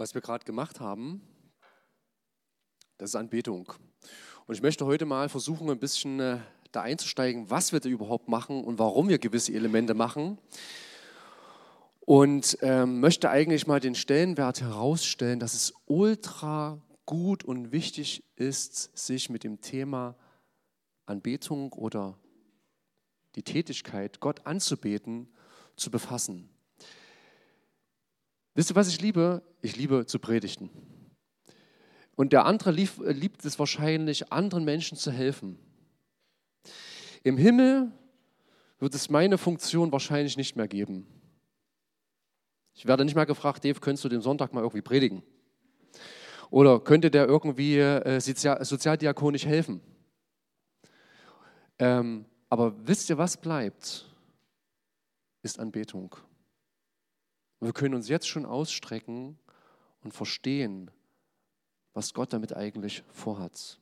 [0.00, 1.20] was wir gerade gemacht haben,
[2.96, 3.70] das ist Anbetung.
[4.46, 6.38] Und ich möchte heute mal versuchen, ein bisschen äh,
[6.72, 10.38] da einzusteigen, was wir da überhaupt machen und warum wir gewisse Elemente machen.
[12.00, 18.96] Und ähm, möchte eigentlich mal den Stellenwert herausstellen, dass es ultra gut und wichtig ist,
[18.96, 20.16] sich mit dem Thema
[21.04, 22.18] Anbetung oder
[23.34, 25.28] die Tätigkeit, Gott anzubeten,
[25.76, 26.49] zu befassen.
[28.54, 29.42] Wisst ihr, was ich liebe?
[29.62, 30.70] Ich liebe zu predigten.
[32.16, 35.58] Und der andere lieb, liebt es wahrscheinlich, anderen Menschen zu helfen.
[37.22, 37.92] Im Himmel
[38.78, 41.06] wird es meine Funktion wahrscheinlich nicht mehr geben.
[42.74, 45.22] Ich werde nicht mehr gefragt, Dave, könntest du den Sonntag mal irgendwie predigen?
[46.50, 49.80] Oder könnte der irgendwie äh, sozial, sozialdiakonisch helfen?
[51.78, 54.06] Ähm, aber wisst ihr, was bleibt?
[55.42, 56.16] Ist Anbetung.
[57.60, 59.38] Und wir können uns jetzt schon ausstrecken
[60.02, 60.90] und verstehen,
[61.92, 63.78] was Gott damit eigentlich vorhat.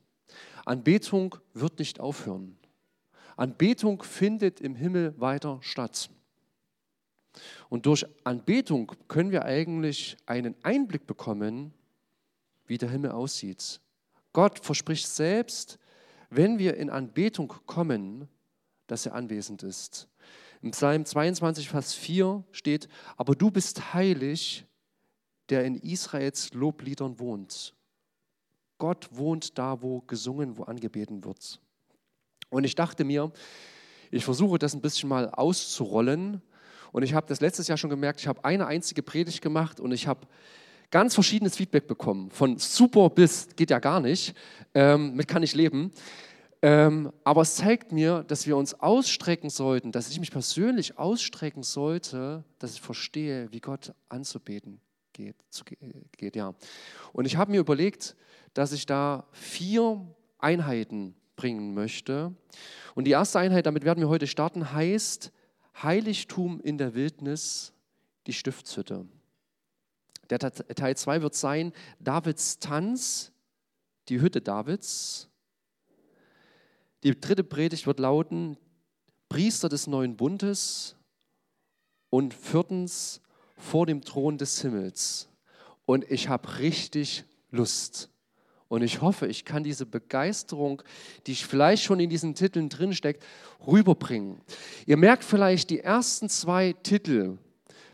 [0.65, 2.59] Anbetung wird nicht aufhören.
[3.37, 6.11] Anbetung findet im Himmel weiter statt.
[7.69, 11.73] Und durch Anbetung können wir eigentlich einen Einblick bekommen,
[12.67, 13.81] wie der Himmel aussieht.
[14.33, 15.79] Gott verspricht selbst,
[16.31, 18.29] wenn wir in Anbetung kommen,
[18.87, 20.09] dass er anwesend ist.
[20.62, 24.64] Im Psalm 22, Vers 4 steht, aber du bist heilig,
[25.48, 27.75] der in Israels Lobliedern wohnt.
[28.79, 31.61] Gott wohnt da, wo gesungen, wo angebeten wird.
[32.51, 33.33] Und ich dachte mir,
[34.11, 36.42] ich versuche das ein bisschen mal auszurollen.
[36.92, 39.92] Und ich habe das letztes Jahr schon gemerkt, ich habe eine einzige Predigt gemacht und
[39.92, 40.27] ich habe
[40.91, 42.31] ganz verschiedenes Feedback bekommen.
[42.31, 44.34] Von super bis geht ja gar nicht,
[44.75, 45.92] ähm, mit kann ich leben.
[46.61, 51.62] Ähm, aber es zeigt mir, dass wir uns ausstrecken sollten, dass ich mich persönlich ausstrecken
[51.62, 54.81] sollte, dass ich verstehe, wie Gott anzubeten
[55.12, 55.36] geht.
[55.51, 56.55] Zu, geht ja.
[57.13, 58.17] Und ich habe mir überlegt,
[58.55, 60.05] dass ich da vier
[60.39, 62.35] Einheiten bringen möchte.
[62.95, 65.33] Und die erste Einheit, damit werden wir heute starten, heißt
[65.83, 67.73] Heiligtum in der Wildnis,
[68.27, 69.07] die Stiftshütte.
[70.29, 73.33] Der Teil 2 wird sein Davids Tanz,
[74.08, 75.29] die Hütte Davids.
[77.05, 78.57] Die dritte Predigt wird lauten,
[79.29, 80.97] Priester des neuen Bundes
[82.11, 83.20] und viertens
[83.57, 85.29] vor dem Thron des Himmels.
[85.85, 88.11] Und ich habe richtig Lust.
[88.69, 90.83] Und ich hoffe, ich kann diese Begeisterung,
[91.27, 93.25] die vielleicht schon in diesen Titeln drinsteckt,
[93.67, 94.41] rüberbringen.
[94.87, 97.39] Ihr merkt vielleicht, die ersten zwei Titel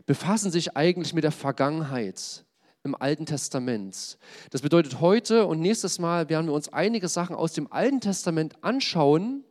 [0.05, 2.44] befassen sich eigentlich mit der Vergangenheit
[2.85, 4.17] im Alten Testament.
[4.51, 8.53] Das bedeutet, heute und nächstes Mal werden wir uns einige Sachen aus dem Alten Testament
[8.63, 9.43] anschauen,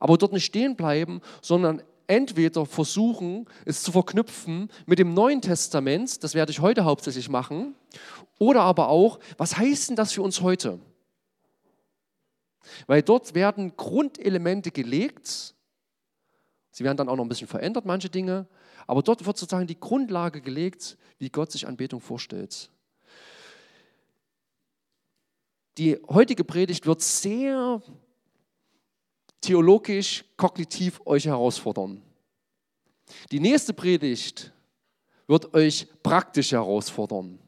[0.00, 6.22] aber dort nicht stehen bleiben, sondern entweder versuchen, es zu verknüpfen mit dem Neuen Testament,
[6.22, 7.76] das werde ich heute hauptsächlich machen,
[8.38, 10.80] oder aber auch, was heißt denn das für uns heute?
[12.88, 15.54] Weil dort werden Grundelemente gelegt,
[16.72, 18.48] sie werden dann auch noch ein bisschen verändert, manche Dinge,
[18.86, 22.70] aber dort wird sozusagen die Grundlage gelegt, wie Gott sich Anbetung vorstellt.
[25.78, 27.82] Die heutige Predigt wird sehr
[29.40, 32.00] theologisch, kognitiv euch herausfordern.
[33.30, 34.52] Die nächste Predigt
[35.26, 37.38] wird euch praktisch herausfordern.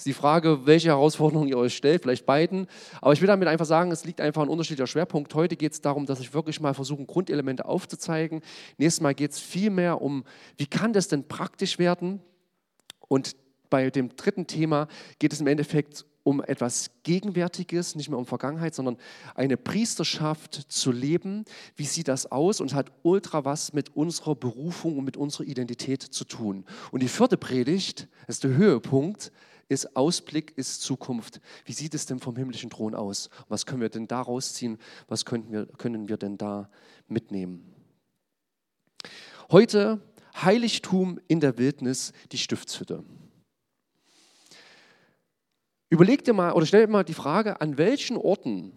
[0.00, 2.68] Ist die Frage, welche Herausforderung ihr euch stellt, vielleicht beiden.
[3.02, 5.34] Aber ich will damit einfach sagen, es liegt einfach ein unterschiedlicher Schwerpunkt.
[5.34, 8.40] Heute geht es darum, dass ich wirklich mal versuche, Grundelemente aufzuzeigen.
[8.78, 10.24] Nächstes Mal geht es viel mehr um,
[10.56, 12.22] wie kann das denn praktisch werden?
[13.08, 13.36] Und
[13.68, 18.74] bei dem dritten Thema geht es im Endeffekt um etwas Gegenwärtiges, nicht mehr um Vergangenheit,
[18.74, 18.96] sondern
[19.34, 21.44] eine Priesterschaft zu leben.
[21.76, 22.62] Wie sieht das aus?
[22.62, 26.64] Und hat ultra was mit unserer Berufung und mit unserer Identität zu tun.
[26.90, 29.30] Und die vierte Predigt, ist der Höhepunkt,
[29.70, 31.40] ist Ausblick, ist Zukunft.
[31.64, 33.30] Wie sieht es denn vom himmlischen Thron aus?
[33.48, 34.78] Was können wir denn da rausziehen?
[35.06, 36.68] Was können wir, können wir denn da
[37.06, 37.72] mitnehmen?
[39.50, 40.02] Heute
[40.36, 43.04] Heiligtum in der Wildnis, die Stiftshütte.
[45.88, 48.72] Überleg dir mal oder stell dir mal die Frage, an welchen Orten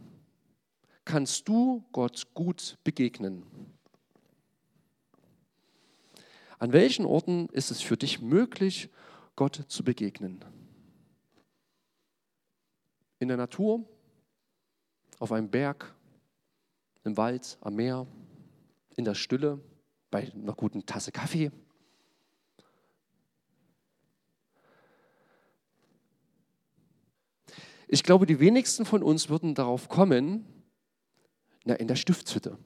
[1.05, 3.43] kannst du Gott gut begegnen?
[6.59, 8.89] An welchen Orten ist es für dich möglich,
[9.35, 10.43] Gott zu begegnen?
[13.23, 13.87] In der Natur,
[15.17, 15.95] auf einem Berg,
[17.05, 18.05] im Wald, am Meer,
[18.97, 19.61] in der Stille,
[20.11, 21.49] bei einer guten Tasse Kaffee.
[27.87, 30.45] Ich glaube, die wenigsten von uns würden darauf kommen,
[31.63, 32.57] na, in der Stiftshütte.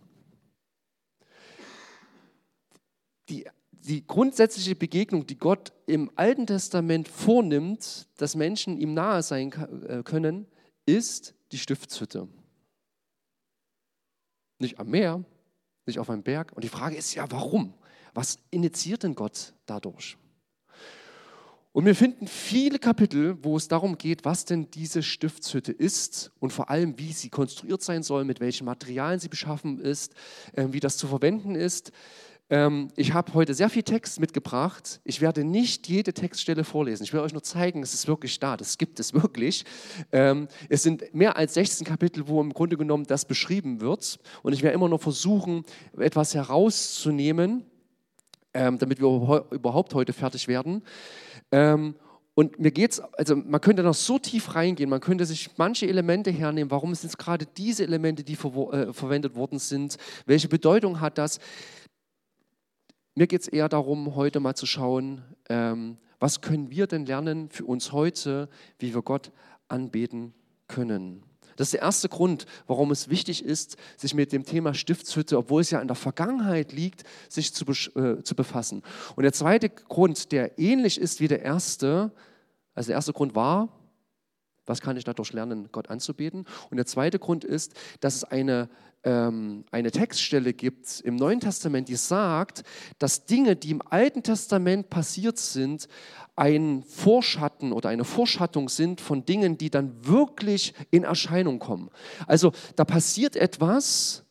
[3.30, 3.48] Die,
[3.88, 9.52] die grundsätzliche Begegnung, die Gott im Alten Testament vornimmt, dass Menschen ihm nahe sein
[9.88, 10.46] äh, können,
[10.86, 12.28] ist die Stiftshütte.
[14.60, 15.24] Nicht am Meer,
[15.86, 16.52] nicht auf einem Berg.
[16.54, 17.74] Und die Frage ist ja, warum?
[18.14, 20.18] Was initiiert denn Gott dadurch?
[21.72, 26.52] Und wir finden viele Kapitel, wo es darum geht, was denn diese Stiftshütte ist und
[26.52, 30.16] vor allem, wie sie konstruiert sein soll, mit welchen Materialien sie beschaffen ist,
[30.54, 31.92] äh, wie das zu verwenden ist.
[32.50, 35.02] Ähm, ich habe heute sehr viel Text mitgebracht.
[35.04, 37.04] Ich werde nicht jede Textstelle vorlesen.
[37.04, 38.56] Ich will euch nur zeigen, es ist wirklich da.
[38.56, 39.66] Das gibt es wirklich.
[40.12, 44.20] Ähm, es sind mehr als 16 Kapitel, wo im Grunde genommen das beschrieben wird.
[44.44, 45.66] Und ich werde immer noch versuchen,
[45.98, 47.66] etwas herauszunehmen,
[48.54, 50.84] ähm, damit wir überhaupt heute fertig werden.
[52.38, 55.88] Und mir geht es, also man könnte noch so tief reingehen, man könnte sich manche
[55.88, 59.98] Elemente hernehmen, warum sind es gerade diese Elemente, die ver äh, verwendet worden sind,
[60.28, 61.40] welche Bedeutung hat das?
[63.18, 67.50] Mir geht es eher darum, heute mal zu schauen, ähm, was können wir denn lernen
[67.50, 68.48] für uns heute,
[68.78, 69.32] wie wir Gott
[69.70, 70.36] anbeten
[70.68, 71.24] können.
[71.56, 75.62] Das ist der erste Grund, warum es wichtig ist, sich mit dem Thema Stiftshütte, obwohl
[75.62, 77.66] es ja in der Vergangenheit liegt, sich zu,
[78.00, 78.84] äh, zu befassen.
[79.16, 82.12] Und der zweite Grund, der ähnlich ist wie der erste,
[82.76, 83.70] also der erste Grund war,
[84.68, 86.46] was kann ich dadurch lernen, Gott anzubeten?
[86.70, 88.70] Und der zweite Grund ist, dass es eine
[89.08, 92.64] ähm, eine Textstelle gibt im Neuen Testament, die sagt,
[93.00, 95.88] dass Dinge, die im Alten Testament passiert sind,
[96.36, 101.90] ein Vorschatten oder eine Vorschattung sind von Dingen, die dann wirklich in Erscheinung kommen.
[102.28, 104.26] Also da passiert etwas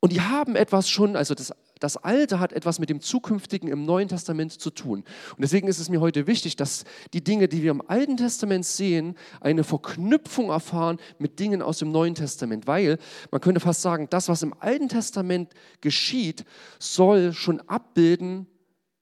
[0.00, 3.84] und die haben etwas schon, also das das Alte hat etwas mit dem Zukünftigen im
[3.84, 5.00] Neuen Testament zu tun.
[5.30, 8.64] Und deswegen ist es mir heute wichtig, dass die Dinge, die wir im Alten Testament
[8.64, 12.68] sehen, eine Verknüpfung erfahren mit Dingen aus dem Neuen Testament.
[12.68, 12.98] Weil
[13.32, 16.44] man könnte fast sagen, das, was im Alten Testament geschieht,
[16.78, 18.46] soll schon abbilden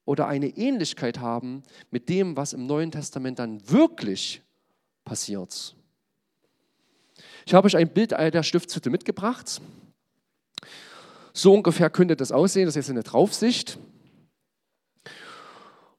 [0.05, 1.61] oder eine Ähnlichkeit haben
[1.91, 4.41] mit dem, was im Neuen Testament dann wirklich
[5.05, 5.75] passiert.
[7.45, 9.61] Ich habe euch ein Bild der Stiftshütte mitgebracht.
[11.33, 13.77] So ungefähr könnte das aussehen, das ist jetzt eine Draufsicht.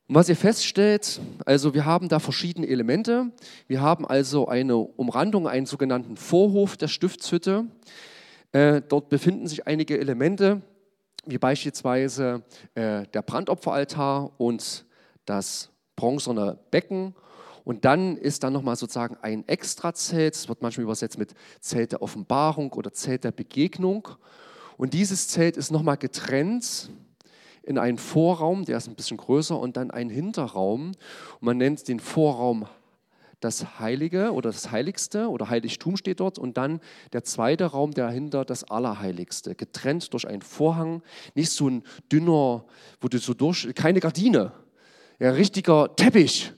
[0.08, 3.30] Und was ihr feststellt, also wir haben da verschiedene Elemente.
[3.66, 7.64] Wir haben also eine Umrandung, einen sogenannten Vorhof der Stiftshütte.
[8.52, 10.60] Äh, dort befinden sich einige Elemente,
[11.24, 12.42] wie beispielsweise
[12.74, 14.84] äh, der Brandopferaltar und
[15.24, 17.14] das bronzene Becken.
[17.64, 22.02] Und dann ist dann nochmal sozusagen ein Extrazelt, das wird manchmal übersetzt mit Zelt der
[22.02, 24.08] Offenbarung oder Zelt der Begegnung.
[24.82, 26.90] Und dieses Zelt ist nochmal getrennt
[27.62, 30.86] in einen Vorraum, der ist ein bisschen größer, und dann einen Hinterraum.
[30.86, 32.66] Und man nennt den Vorraum
[33.38, 36.80] das Heilige oder das Heiligste oder Heiligtum steht dort und dann
[37.12, 41.04] der zweite Raum dahinter das Allerheiligste, getrennt durch einen Vorhang,
[41.36, 42.64] nicht so ein dünner,
[43.00, 44.50] wo du so durch, keine Gardine,
[45.20, 46.54] ja, richtiger Teppich,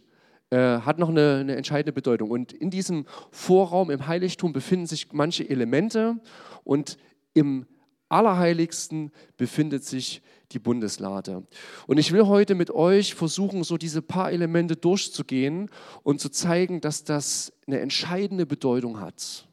[0.49, 2.31] äh, hat noch eine, eine entscheidende Bedeutung.
[2.31, 6.17] Und in diesem Vorraum im Heiligtum befinden sich manche Elemente
[6.65, 6.97] und
[7.35, 7.67] im
[8.15, 10.23] Allerheiligsten befindet sich
[10.53, 11.47] die Bundeslade.
[11.87, 15.71] Und ich will heute mit euch versuchen, so diese paar Elemente durchzugehen
[16.03, 19.49] und zu zeigen, dass das eine entscheidende Bedeutung hat.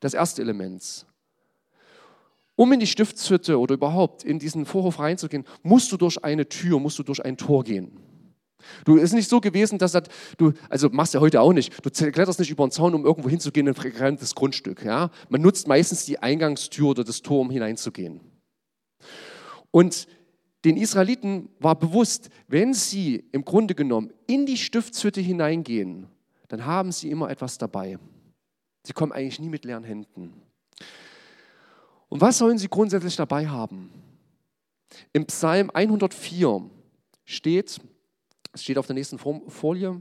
[0.00, 1.06] Das erste Element.
[2.56, 6.78] Um in die Stiftshütte oder überhaupt in diesen Vorhof reinzugehen, musst du durch eine Tür,
[6.78, 7.98] musst du durch ein Tor gehen.
[8.84, 10.04] Du ist nicht so gewesen, dass das,
[10.36, 13.28] du, also machst ja heute auch nicht, du kletterst nicht über den Zaun, um irgendwo
[13.28, 14.84] hinzugehen in ein fremdes Grundstück.
[14.84, 15.10] Ja?
[15.28, 18.20] Man nutzt meistens die Eingangstür oder das Tor, um hineinzugehen.
[19.70, 20.06] Und
[20.64, 26.08] den Israeliten war bewusst, wenn sie im Grunde genommen in die Stiftshütte hineingehen,
[26.48, 27.98] dann haben sie immer etwas dabei.
[28.84, 30.32] Sie kommen eigentlich nie mit leeren Händen.
[32.08, 33.90] Und was sollen sie grundsätzlich dabei haben?
[35.12, 36.70] Im Psalm 104
[37.24, 37.80] steht,
[38.56, 40.00] es steht auf der nächsten Folie.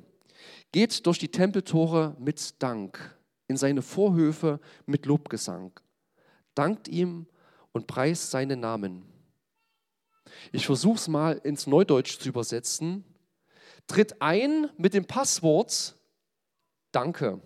[0.71, 3.19] Geht durch die Tempeltore mit Dank,
[3.49, 5.77] in seine Vorhöfe mit Lobgesang.
[6.53, 7.27] Dankt ihm
[7.73, 9.03] und preist seinen Namen.
[10.53, 13.03] Ich versuche es mal ins Neudeutsch zu übersetzen.
[13.87, 15.95] Tritt ein mit dem Passwort
[16.93, 17.41] Danke.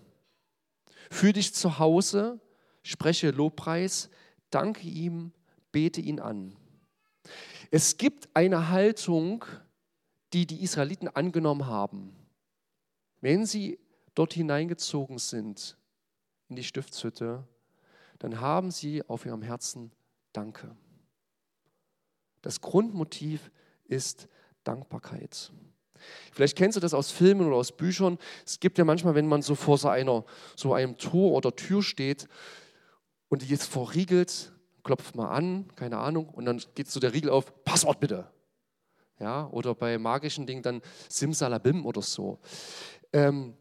[1.10, 2.38] Fühl dich zu Hause,
[2.84, 4.10] spreche Lobpreis,
[4.50, 5.32] danke ihm,
[5.72, 6.56] bete ihn an.
[7.72, 9.44] Es gibt eine Haltung,
[10.32, 12.14] die die Israeliten angenommen haben,
[13.20, 13.78] wenn sie
[14.14, 15.76] dort hineingezogen sind
[16.48, 17.44] in die Stiftshütte,
[18.18, 19.92] dann haben sie auf ihrem Herzen
[20.32, 20.76] Danke.
[22.42, 23.50] Das Grundmotiv
[23.84, 24.28] ist
[24.64, 25.50] Dankbarkeit.
[26.32, 28.18] Vielleicht kennst du das aus Filmen oder aus Büchern.
[28.46, 30.24] Es gibt ja manchmal, wenn man so vor so, einer,
[30.56, 32.28] so einem Tor oder Tür steht
[33.28, 37.30] und die ist verriegelt, klopft mal an, keine Ahnung, und dann geht so der Riegel
[37.30, 38.30] auf, Passwort bitte.
[39.20, 42.38] Ja, oder bei magischen Dingen dann Simsalabim oder so.
[43.12, 43.54] Ähm,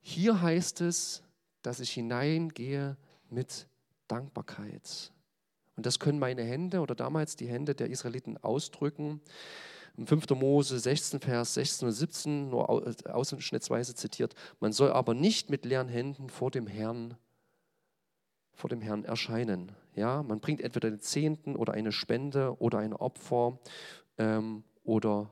[0.00, 1.22] hier heißt es,
[1.62, 2.96] dass ich hineingehe
[3.28, 3.68] mit
[4.08, 5.12] Dankbarkeit.
[5.76, 9.20] Und das können meine Hände oder damals die Hände der Israeliten ausdrücken.
[9.96, 10.30] Im 5.
[10.30, 12.68] Mose 16, Vers 16 und 17, nur
[13.14, 17.16] ausschnittsweise zitiert, man soll aber nicht mit leeren Händen vor dem Herrn,
[18.54, 19.72] vor dem Herrn erscheinen.
[19.94, 23.58] Ja, man bringt entweder den Zehnten oder eine Spende oder ein Opfer
[24.18, 25.30] ähm, oder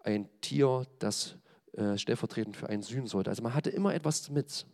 [0.00, 1.36] ein Tier, das
[1.74, 3.30] äh, stellvertretend für einen sühnen sollte.
[3.30, 4.66] Also man hatte immer etwas mit.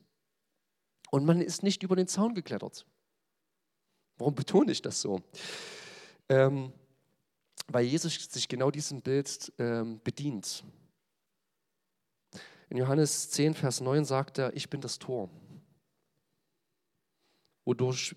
[1.11, 2.87] Und man ist nicht über den Zaun geklettert.
[4.17, 5.21] Warum betone ich das so?
[6.31, 6.73] Ähm,
[7.69, 10.65] weil Jesus sich genau diesem Bild ähm, bedient.
[12.71, 15.29] In Johannes 10, Vers 9 sagt er, ich bin das Tor,
[17.67, 18.17] wodurch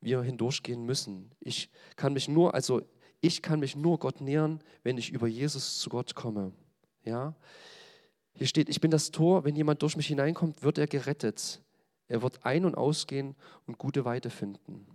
[0.00, 1.34] wir hindurchgehen müssen.
[1.40, 2.82] Ich kann mich nur, also
[3.22, 6.52] ich kann mich nur Gott nähern, wenn ich über Jesus zu Gott komme.
[7.04, 7.34] Ja?
[8.34, 11.62] Hier steht, ich bin das Tor, wenn jemand durch mich hineinkommt, wird er gerettet.
[12.08, 13.36] Er wird ein- und ausgehen
[13.66, 14.86] und gute Weide finden.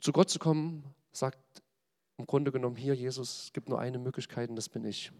[0.00, 1.62] Zu Gott zu kommen, sagt
[2.16, 5.10] im Grunde genommen hier Jesus, es gibt nur eine Möglichkeit und das bin ich.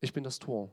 [0.00, 0.72] Ich bin das Tor.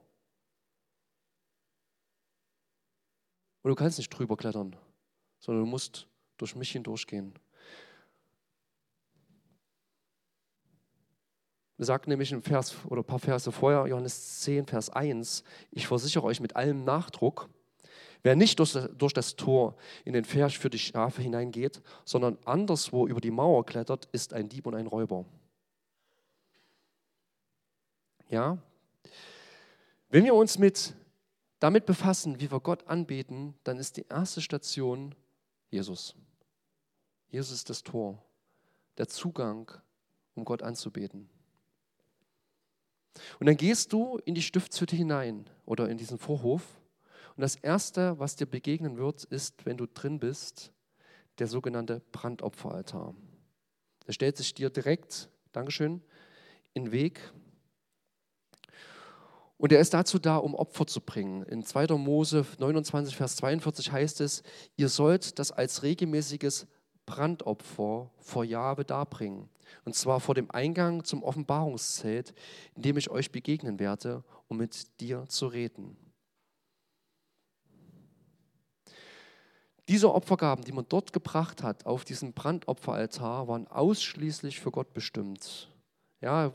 [3.61, 4.75] Und du kannst nicht drüber klettern,
[5.39, 7.33] sondern du musst durch mich hindurchgehen.
[11.77, 16.23] Sagt nämlich im Vers oder ein paar Verse vorher, Johannes 10, Vers 1, ich versichere
[16.23, 17.49] euch mit allem Nachdruck,
[18.21, 19.75] wer nicht durch das, durch das Tor
[20.05, 24.49] in den Vers für die Schafe hineingeht, sondern anderswo über die Mauer klettert, ist ein
[24.49, 25.25] Dieb und ein Räuber.
[28.29, 28.57] Ja?
[30.09, 30.93] Wenn wir uns mit,
[31.59, 35.15] damit befassen, wie wir Gott anbeten, dann ist die erste Station
[35.69, 36.15] Jesus.
[37.29, 38.23] Jesus ist das Tor,
[38.97, 39.71] der Zugang,
[40.35, 41.29] um Gott anzubeten.
[43.39, 46.63] Und dann gehst du in die Stiftshütte hinein oder in diesen Vorhof.
[47.35, 50.71] Und das Erste, was dir begegnen wird, ist, wenn du drin bist,
[51.39, 53.15] der sogenannte Brandopferaltar.
[54.07, 56.01] Der stellt sich dir direkt, Dankeschön,
[56.73, 57.19] in den Weg.
[59.57, 61.43] Und er ist dazu da, um Opfer zu bringen.
[61.43, 61.87] In 2.
[61.97, 64.43] Mose 29, Vers 42 heißt es,
[64.75, 66.67] ihr sollt das als regelmäßiges
[67.05, 69.49] Brandopfer vor Jahwe darbringen.
[69.85, 72.33] Und zwar vor dem Eingang zum Offenbarungszelt,
[72.75, 75.97] in dem ich euch begegnen werde, um mit dir zu reden.
[79.89, 85.69] Diese Opfergaben, die man dort gebracht hat, auf diesem Brandopferaltar, waren ausschließlich für Gott bestimmt.
[86.21, 86.53] Ja,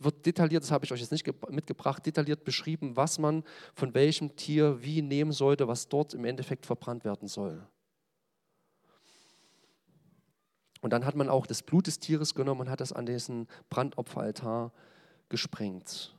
[0.00, 3.42] wird detailliert, das habe ich euch jetzt nicht mitgebracht, detailliert beschrieben, was man
[3.74, 7.66] von welchem Tier wie nehmen sollte, was dort im Endeffekt verbrannt werden soll.
[10.80, 13.48] Und dann hat man auch das Blut des Tieres genommen und hat das an diesen
[13.68, 14.72] Brandopferaltar
[15.28, 16.14] gesprengt.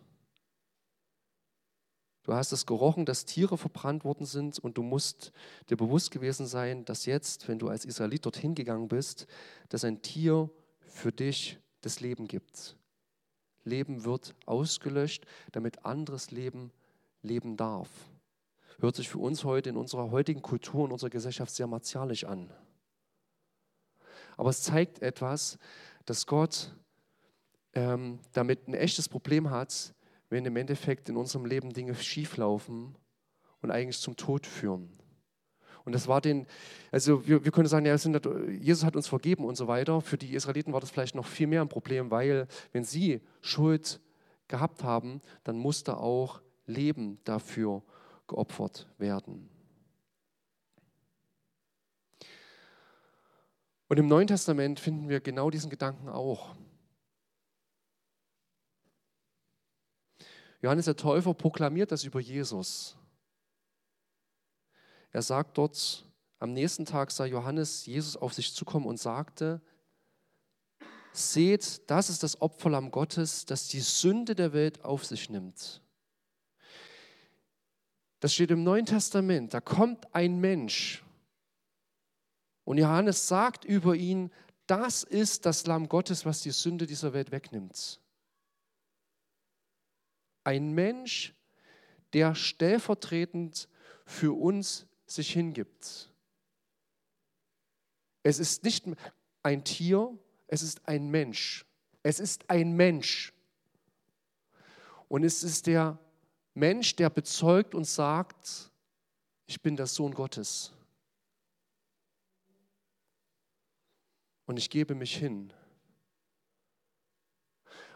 [2.23, 5.31] Du hast es gerochen, dass Tiere verbrannt worden sind und du musst
[5.69, 9.25] dir bewusst gewesen sein, dass jetzt, wenn du als Israelit dorthin gegangen bist,
[9.69, 10.49] dass ein Tier
[10.81, 12.75] für dich das Leben gibt.
[13.63, 16.71] Leben wird ausgelöscht, damit anderes Leben
[17.21, 17.89] leben darf.
[18.79, 22.49] Hört sich für uns heute in unserer heutigen Kultur und unserer Gesellschaft sehr martialisch an.
[24.39, 25.59] Aber es zeigt etwas,
[26.05, 26.73] dass Gott
[27.73, 29.93] ähm, damit ein echtes Problem hat,
[30.29, 32.95] wenn im Endeffekt in unserem Leben Dinge schieflaufen
[33.61, 34.97] und eigentlich zum Tod führen.
[35.83, 36.47] Und das war den,
[36.89, 39.99] also wir, wir können sagen, ja, Jesus hat uns vergeben und so weiter.
[39.99, 43.99] Für die Israeliten war das vielleicht noch viel mehr ein Problem, weil wenn sie Schuld
[44.47, 47.83] gehabt haben, dann musste auch Leben dafür
[48.25, 49.49] geopfert werden.
[53.89, 56.55] Und im Neuen Testament finden wir genau diesen Gedanken auch.
[60.61, 62.95] Johannes der Täufer proklamiert das über Jesus.
[65.11, 66.05] Er sagt dort,
[66.37, 69.59] am nächsten Tag sah Johannes Jesus auf sich zukommen und sagte,
[71.11, 75.81] seht, das ist das Opferlamm Gottes, das die Sünde der Welt auf sich nimmt.
[78.19, 79.53] Das steht im Neuen Testament.
[79.53, 81.03] Da kommt ein Mensch,
[82.69, 84.29] und Johannes sagt über ihn,
[84.67, 87.99] das ist das Lamm Gottes, was die Sünde dieser Welt wegnimmt.
[90.43, 91.33] Ein Mensch,
[92.13, 93.67] der stellvertretend
[94.05, 96.13] für uns sich hingibt.
[98.21, 98.85] Es ist nicht
[99.41, 101.65] ein Tier, es ist ein Mensch.
[102.03, 103.33] Es ist ein Mensch.
[105.07, 105.97] Und es ist der
[106.53, 108.71] Mensch, der bezeugt und sagt,
[109.47, 110.71] ich bin der Sohn Gottes.
[114.49, 115.53] Und ich gebe mich hin.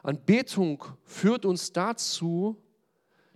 [0.03, 2.62] Anbetung führt uns dazu,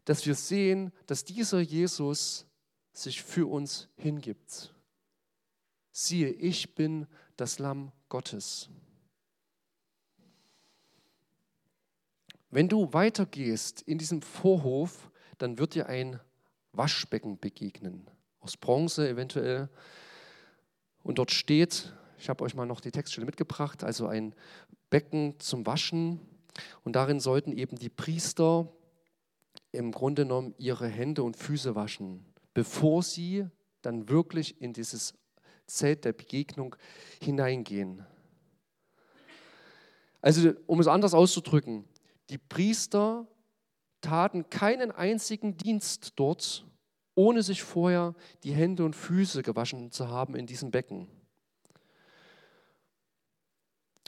[0.06, 2.46] dass wir sehen, dass dieser Jesus
[2.94, 4.72] sich für uns hingibt.
[5.92, 7.08] Siehe, ich bin
[7.38, 8.70] das Lamm Gottes.
[12.52, 15.10] Wenn du weitergehst in diesem Vorhof,
[15.40, 16.20] dann wird dir ein
[16.72, 18.08] Waschbecken begegnen,
[18.42, 19.70] aus Bronze eventuell.
[21.02, 24.34] Und dort steht, ich habe euch mal noch die Textstelle mitgebracht, also ein
[24.90, 26.20] Becken zum Waschen.
[26.84, 28.72] Und darin sollten eben die Priester
[29.72, 33.48] im Grunde genommen ihre Hände und Füße waschen, bevor sie
[33.82, 35.14] dann wirklich in dieses
[35.68, 36.76] Zelt der Begegnung
[37.22, 38.06] hineingehen.
[40.22, 41.86] Also um es anders auszudrücken,
[42.30, 43.28] die Priester
[44.02, 46.66] taten keinen einzigen Dienst dort,
[47.16, 51.08] ohne sich vorher die Hände und Füße gewaschen zu haben in diesem Becken.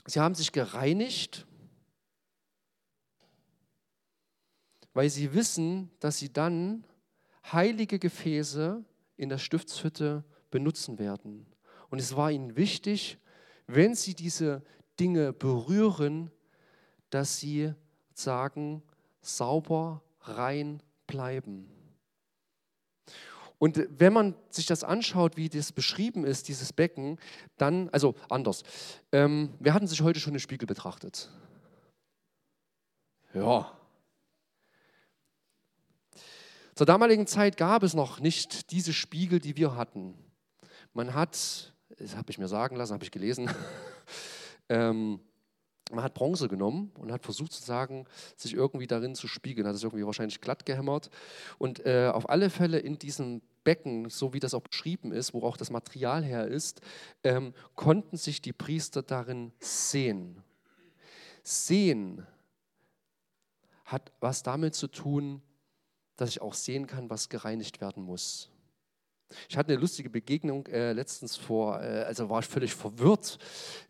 [0.06, 1.46] Sie haben sich gereinigt,
[4.92, 6.84] weil sie wissen, dass sie dann
[7.52, 8.84] heilige Gefäße
[9.16, 11.46] in der Stiftshütte benutzen werden.
[11.90, 13.18] Und es war ihnen wichtig,
[13.66, 14.62] wenn sie diese
[14.98, 16.30] Dinge berühren,
[17.10, 17.72] dass sie
[18.14, 18.82] sagen,
[19.22, 21.79] sauber, rein bleiben.
[23.60, 27.18] Und wenn man sich das anschaut, wie das beschrieben ist, dieses Becken,
[27.58, 28.62] dann, also anders.
[29.12, 31.28] Ähm, wir hatten sich heute schon den Spiegel betrachtet.
[33.34, 33.70] Ja.
[36.74, 40.14] Zur damaligen Zeit gab es noch nicht diese Spiegel, die wir hatten.
[40.94, 43.50] Man hat, das habe ich mir sagen lassen, habe ich gelesen,
[44.70, 45.20] ähm,
[45.90, 49.74] man hat Bronze genommen und hat versucht zu sagen, sich irgendwie darin zu spiegeln, hat
[49.74, 51.10] es irgendwie wahrscheinlich glatt gehämmert
[51.58, 55.42] und äh, auf alle Fälle in diesem Becken, so wie das auch beschrieben ist, wo
[55.42, 56.80] auch das Material her ist,
[57.24, 60.42] ähm, konnten sich die Priester darin sehen.
[61.42, 62.26] Sehen
[63.84, 65.42] hat was damit zu tun,
[66.16, 68.50] dass ich auch sehen kann, was gereinigt werden muss.
[69.48, 73.38] Ich hatte eine lustige Begegnung äh, letztens vor, äh, also war ich völlig verwirrt.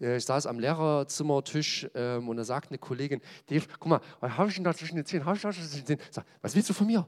[0.01, 4.37] Äh, ich saß am Lehrerzimmertisch ähm, und da sagte eine Kollegin, Dave, guck mal, was
[4.37, 5.27] habe ich denn da zwischen den Zähnen?
[5.33, 6.03] ich zwischen den Zähnen?
[6.11, 7.07] Sag, was willst du von mir?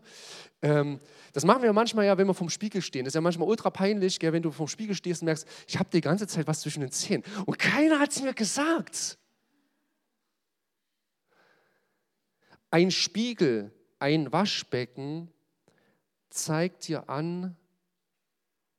[0.62, 1.00] Ähm,
[1.32, 3.04] das machen wir manchmal ja, wenn wir vom Spiegel stehen.
[3.04, 5.78] Das ist ja manchmal ultra peinlich, gell, wenn du vom Spiegel stehst und merkst, ich
[5.78, 7.24] habe die ganze Zeit was zwischen den Zähnen.
[7.46, 9.18] Und keiner hat es mir gesagt.
[12.70, 15.28] Ein Spiegel, ein Waschbecken
[16.30, 17.56] zeigt dir an,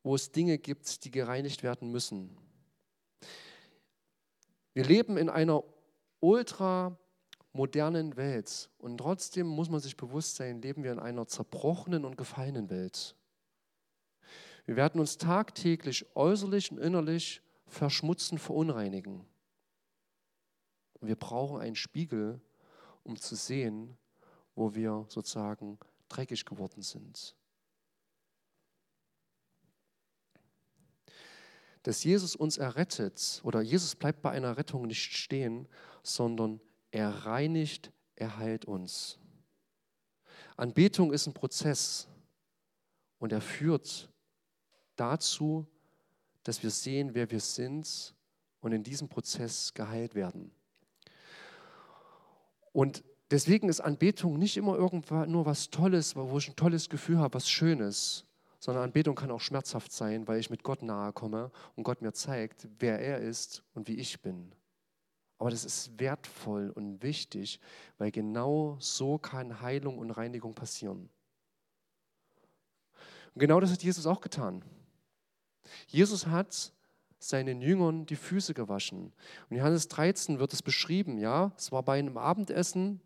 [0.03, 2.37] wo es Dinge gibt, die gereinigt werden müssen.
[4.73, 5.63] Wir leben in einer
[6.19, 6.97] ultra
[7.53, 12.17] modernen Welt und trotzdem muss man sich bewusst sein, leben wir in einer zerbrochenen und
[12.17, 13.15] gefallenen Welt.
[14.65, 19.25] Wir werden uns tagtäglich äußerlich und innerlich verschmutzen, verunreinigen.
[20.99, 22.41] Und wir brauchen einen Spiegel,
[23.03, 23.97] um zu sehen,
[24.55, 27.35] wo wir sozusagen dreckig geworden sind.
[31.83, 35.67] Dass Jesus uns errettet oder Jesus bleibt bei einer Rettung nicht stehen,
[36.01, 36.59] sondern
[36.91, 39.19] er reinigt, er heilt uns.
[40.55, 42.07] Anbetung ist ein Prozess
[43.19, 44.09] und er führt
[44.95, 45.65] dazu,
[46.43, 48.13] dass wir sehen, wer wir sind
[48.61, 50.51] und in diesem Prozess geheilt werden.
[52.71, 57.17] Und deswegen ist Anbetung nicht immer irgendwann nur was Tolles, wo ich ein tolles Gefühl
[57.17, 58.25] habe, was Schönes,
[58.63, 62.13] sondern Anbetung kann auch schmerzhaft sein, weil ich mit Gott nahe komme und Gott mir
[62.13, 64.55] zeigt, wer er ist und wie ich bin.
[65.37, 67.59] Aber das ist wertvoll und wichtig,
[67.97, 71.09] weil genau so kann Heilung und Reinigung passieren.
[73.33, 74.63] Und genau das hat Jesus auch getan.
[75.87, 76.71] Jesus hat
[77.19, 79.11] seinen Jüngern die Füße gewaschen.
[79.49, 83.01] Und in Johannes 13 wird es beschrieben, ja, es war bei einem Abendessen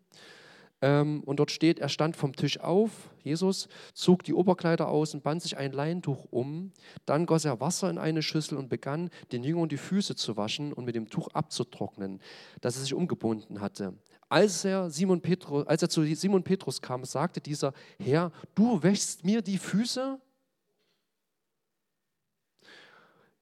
[0.82, 5.24] ähm, und dort steht, er stand vom Tisch auf, Jesus, zog die Oberkleider aus und
[5.24, 6.72] band sich ein Leintuch um.
[7.06, 10.74] Dann goss er Wasser in eine Schüssel und begann, den Jüngern die Füße zu waschen
[10.74, 12.22] und mit dem Tuch abzutrocknen,
[12.62, 13.96] das er sich umgebunden hatte.
[14.30, 19.24] Als er, Simon Petrus, als er zu Simon Petrus kam, sagte dieser, Herr, du wäschst
[19.26, 20.20] mir die Füße?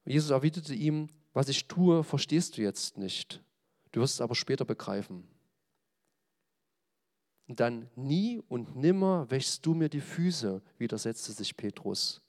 [0.06, 3.42] Jesus erwiderte ihm, was ich tue, verstehst du jetzt nicht.
[3.92, 5.28] Du wirst es aber später begreifen.
[7.48, 12.20] Und dann nie und nimmer wäschst du mir die Füße, widersetzte sich Petrus.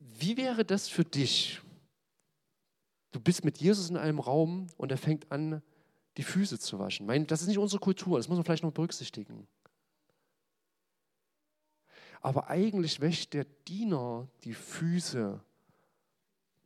[0.00, 1.60] Wie wäre das für dich?
[3.12, 5.62] Du bist mit Jesus in einem Raum und er fängt an,
[6.16, 7.06] die Füße zu waschen.
[7.26, 9.46] das ist nicht unsere Kultur, das muss man vielleicht noch berücksichtigen.
[12.20, 15.40] Aber eigentlich wäscht der Diener die Füße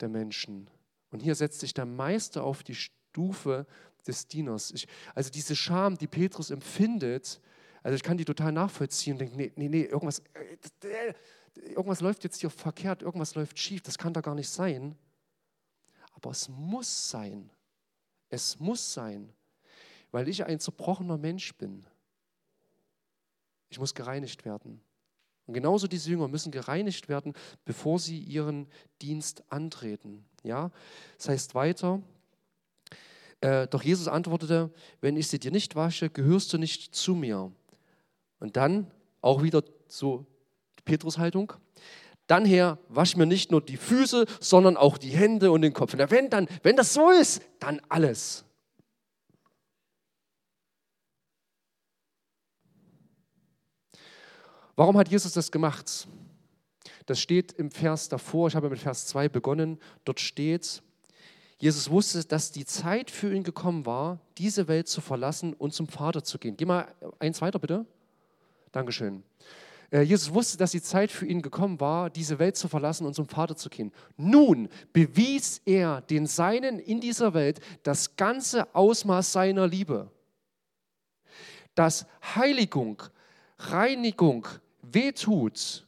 [0.01, 0.71] der Menschen.
[1.11, 3.67] Und hier setzt sich der Meister auf die Stufe
[4.07, 4.71] des Dieners.
[4.73, 7.41] Ich, also diese Scham, die Petrus empfindet,
[7.83, 10.23] also ich kann die total nachvollziehen und denke, nee, nee, nee, irgendwas,
[10.83, 11.15] äh,
[11.57, 14.97] irgendwas läuft jetzt hier verkehrt, irgendwas läuft schief, das kann da gar nicht sein.
[16.13, 17.51] Aber es muss sein.
[18.29, 19.33] Es muss sein,
[20.11, 21.85] weil ich ein zerbrochener Mensch bin.
[23.69, 24.81] Ich muss gereinigt werden.
[25.47, 27.35] Und genauso diese Jünger müssen gereinigt werden,
[27.65, 28.69] bevor sie ihren
[29.03, 30.25] Dienst antreten.
[30.45, 30.71] Ja?
[31.19, 32.01] Das heißt weiter,
[33.43, 37.51] äh, doch Jesus antwortete, wenn ich sie dir nicht wasche, gehörst du nicht zu mir.
[38.39, 40.27] Und dann auch wieder so
[40.85, 41.53] Petrus-Haltung.
[42.29, 45.93] Dann her, wasch mir nicht nur die Füße, sondern auch die Hände und den Kopf.
[45.93, 48.45] Und wenn, dann, wenn das so ist, dann alles.
[54.77, 56.07] Warum hat Jesus das gemacht?
[57.07, 59.79] Das steht im Vers davor, ich habe mit Vers 2 begonnen.
[60.05, 60.83] Dort steht,
[61.63, 65.87] Jesus wusste, dass die Zeit für ihn gekommen war, diese Welt zu verlassen und zum
[65.87, 66.57] Vater zu gehen.
[66.57, 67.87] Geh mal eins weiter, bitte.
[68.73, 69.23] Dankeschön.
[69.93, 73.15] Äh, Jesus wusste, dass die Zeit für ihn gekommen war, diese Welt zu verlassen und
[73.15, 73.93] zum Vater zu gehen.
[74.17, 80.11] Nun bewies er den Seinen in dieser Welt das ganze Ausmaß seiner Liebe.
[81.77, 83.05] Dass Heiligung,
[83.57, 84.49] Reinigung
[84.83, 85.87] wehtut,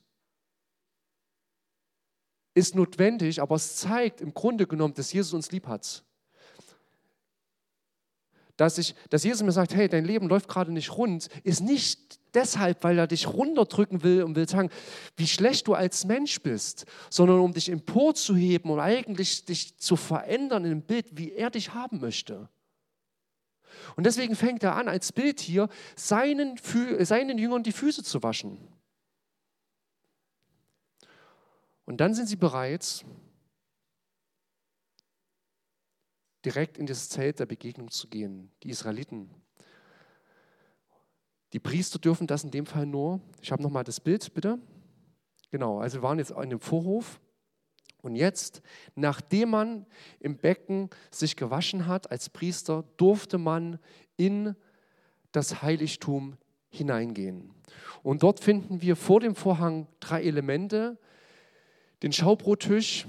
[2.54, 6.04] ist notwendig, aber es zeigt im Grunde genommen, dass Jesus uns lieb hat.
[8.56, 12.20] Dass, ich, dass Jesus mir sagt, hey, dein Leben läuft gerade nicht rund, ist nicht
[12.34, 14.70] deshalb, weil er dich runterdrücken will und will sagen,
[15.16, 20.64] wie schlecht du als Mensch bist, sondern um dich emporzuheben und eigentlich dich zu verändern
[20.64, 22.48] in dem Bild, wie er dich haben möchte.
[23.96, 26.58] Und deswegen fängt er an, als Bild hier seinen,
[27.00, 28.58] seinen Jüngern die Füße zu waschen.
[31.84, 33.04] Und dann sind sie bereit,
[36.44, 38.50] direkt in das Zelt der Begegnung zu gehen.
[38.62, 39.30] Die Israeliten.
[41.52, 43.20] Die Priester dürfen das in dem Fall nur.
[43.40, 44.58] Ich habe nochmal das Bild, bitte.
[45.50, 47.20] Genau, also wir waren jetzt in dem Vorhof.
[48.02, 48.60] Und jetzt,
[48.96, 49.86] nachdem man
[50.20, 53.78] im Becken sich gewaschen hat als Priester, durfte man
[54.16, 54.56] in
[55.32, 56.36] das Heiligtum
[56.68, 57.54] hineingehen.
[58.02, 60.98] Und dort finden wir vor dem Vorhang drei Elemente,
[62.02, 63.06] den Schaubrottisch,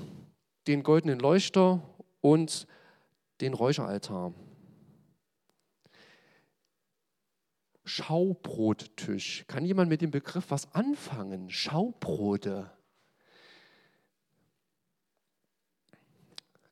[0.68, 1.82] den goldenen Leuchter
[2.22, 2.68] und
[3.42, 4.34] den Räucheraltar.
[7.84, 9.46] Schaubrottisch.
[9.48, 11.50] Kann jemand mit dem Begriff was anfangen?
[11.50, 12.72] Schaubrote.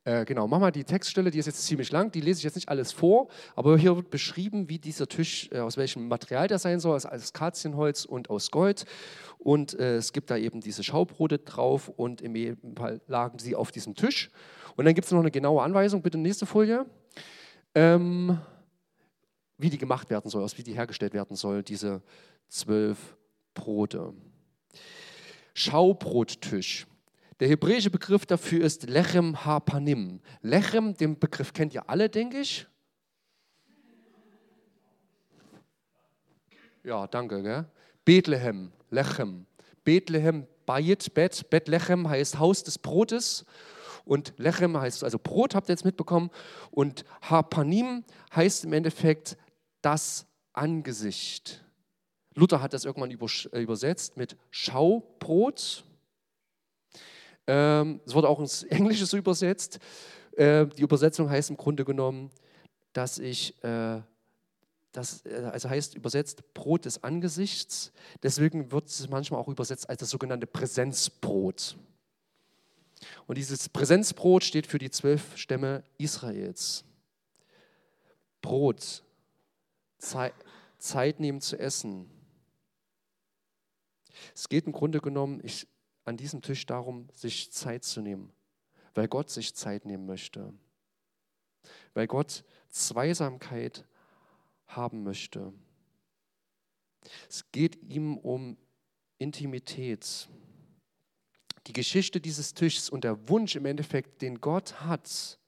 [0.06, 2.56] Äh, genau, mach mal die Textstelle, die ist jetzt ziemlich lang, die lese ich jetzt
[2.56, 6.60] nicht alles vor, aber hier wird beschrieben, wie dieser Tisch, äh, aus welchem Material der
[6.60, 8.84] sein soll, aus Akazienholz und aus Gold.
[9.40, 13.72] Und äh, es gibt da eben diese Schaubrote drauf und im Fall lagen sie auf
[13.72, 14.30] diesem Tisch.
[14.76, 16.86] Und dann gibt es noch eine genaue Anweisung, bitte nächste Folie,
[17.74, 18.38] ähm,
[19.58, 22.02] wie die gemacht werden soll, aus wie die hergestellt werden soll, diese
[22.50, 23.16] zwölf
[23.54, 24.14] Brote.
[25.54, 26.88] Schaubrottisch.
[27.44, 30.22] Der hebräische Begriff dafür ist Lechem Hapanim.
[30.44, 32.66] Lechem, den Begriff kennt ihr alle, denke ich.
[36.86, 37.44] Ja, danke.
[37.44, 37.66] Gell?
[38.06, 39.46] Bethlehem, Lechem.
[39.84, 43.44] Bethlehem, Bayit, Bet, Bethlehem heißt Haus des Brotes.
[44.06, 46.30] Und Lechem heißt also Brot, habt ihr jetzt mitbekommen.
[46.72, 49.36] Und Hapanim heißt im Endeffekt
[49.82, 51.62] das Angesicht.
[52.36, 55.84] Luther hat das irgendwann übersetzt mit Schaubrot.
[57.48, 59.80] Ähm, es wurde auch ins Englische so übersetzt.
[60.38, 62.32] Äh, die Übersetzung heißt im Grunde genommen,
[62.94, 64.02] dass ich, äh,
[64.92, 67.92] das äh, also heißt übersetzt Brot des Angesichts.
[68.22, 71.78] Deswegen wird es manchmal auch übersetzt als das sogenannte Präsenzbrot.
[73.28, 76.86] Und dieses Präsenzbrot steht für die zwölf Stämme Israels.
[78.42, 79.04] Brot,
[79.98, 80.34] Zeit,
[80.78, 82.10] Zeit nehmen zu essen.
[84.36, 85.68] Es geht im Grunde genommen, ich
[86.06, 88.32] an diesem Tisch darum, sich Zeit zu nehmen,
[88.94, 90.54] weil Gott sich Zeit nehmen möchte,
[91.94, 93.86] weil Gott Zweisamkeit
[94.68, 95.54] haben möchte.
[97.30, 98.58] Es geht ihm um
[99.18, 100.30] Intimität.
[101.68, 105.40] Die Geschichte dieses Tisches und der Wunsch im Endeffekt, den Gott hat,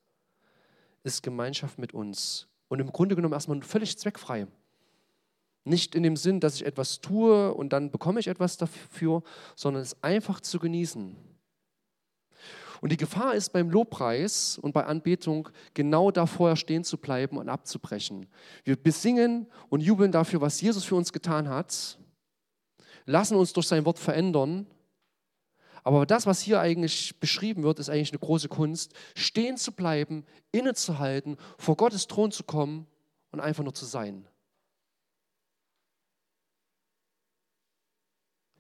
[1.04, 2.48] ist Gemeinschaft mit uns.
[2.68, 4.48] Und im Grunde genommen erstmal völlig zweckfrei.
[5.66, 9.24] Nicht in dem Sinn, dass ich etwas tue und dann bekomme ich etwas dafür,
[9.56, 11.18] sondern es einfach zu genießen.
[12.82, 17.38] Und die Gefahr ist beim Lobpreis und bei Anbetung genau da vorher stehen zu bleiben
[17.38, 18.28] und abzubrechen.
[18.64, 21.98] Wir besingen und jubeln dafür, was Jesus für uns getan hat,
[23.06, 24.68] lassen uns durch sein Wort verändern,
[25.86, 30.26] Aber das, was hier eigentlich beschrieben wird, ist eigentlich eine große Kunst, stehen zu bleiben,
[30.52, 32.88] innezuhalten, vor Gottes Thron zu kommen
[33.32, 34.28] und einfach nur zu sein.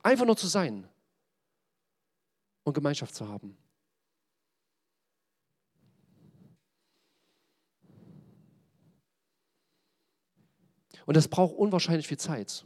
[0.05, 0.87] Einfach nur zu sein
[2.63, 3.57] und Gemeinschaft zu haben.
[11.07, 12.65] Und das braucht unwahrscheinlich viel Zeit.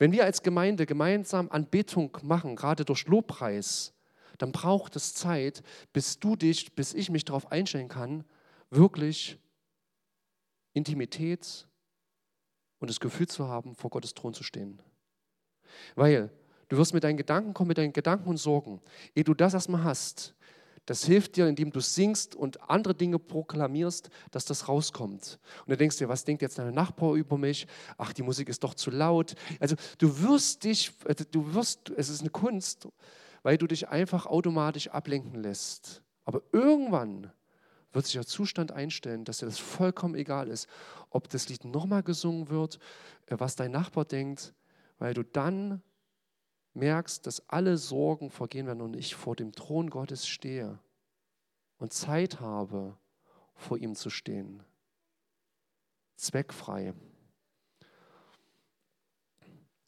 [0.00, 3.94] Wenn wir als Gemeinde gemeinsam Anbetung machen, gerade durch Lobpreis,
[4.38, 5.62] dann braucht es Zeit,
[5.92, 8.24] bis du dich, bis ich mich darauf einstellen kann,
[8.70, 9.38] wirklich
[10.72, 11.68] Intimität
[12.80, 14.82] und das Gefühl zu haben, vor Gottes Thron zu stehen.
[15.94, 16.30] Weil
[16.68, 18.80] du wirst mit deinen Gedanken kommen, mit deinen Gedanken und Sorgen.
[19.14, 20.34] Ehe du das erstmal hast,
[20.88, 25.38] das hilft dir, indem du singst und andere Dinge proklamierst, dass das rauskommt.
[25.66, 27.66] Und du denkst dir, was denkt jetzt dein Nachbar über mich?
[27.98, 29.34] Ach, die Musik ist doch zu laut.
[29.60, 32.88] Also du wirst dich, also du wirst, es ist eine Kunst,
[33.42, 36.02] weil du dich einfach automatisch ablenken lässt.
[36.24, 37.30] Aber irgendwann
[37.92, 40.68] wird sich der Zustand einstellen, dass dir das vollkommen egal ist,
[41.10, 42.78] ob das Lied nochmal gesungen wird,
[43.26, 44.54] äh, was dein Nachbar denkt,
[44.98, 45.82] weil du dann
[46.74, 50.78] merkst, dass alle Sorgen vergehen werden und ich vor dem Thron Gottes stehe
[51.78, 52.96] und Zeit habe,
[53.54, 54.62] vor ihm zu stehen.
[56.16, 56.94] Zweckfrei.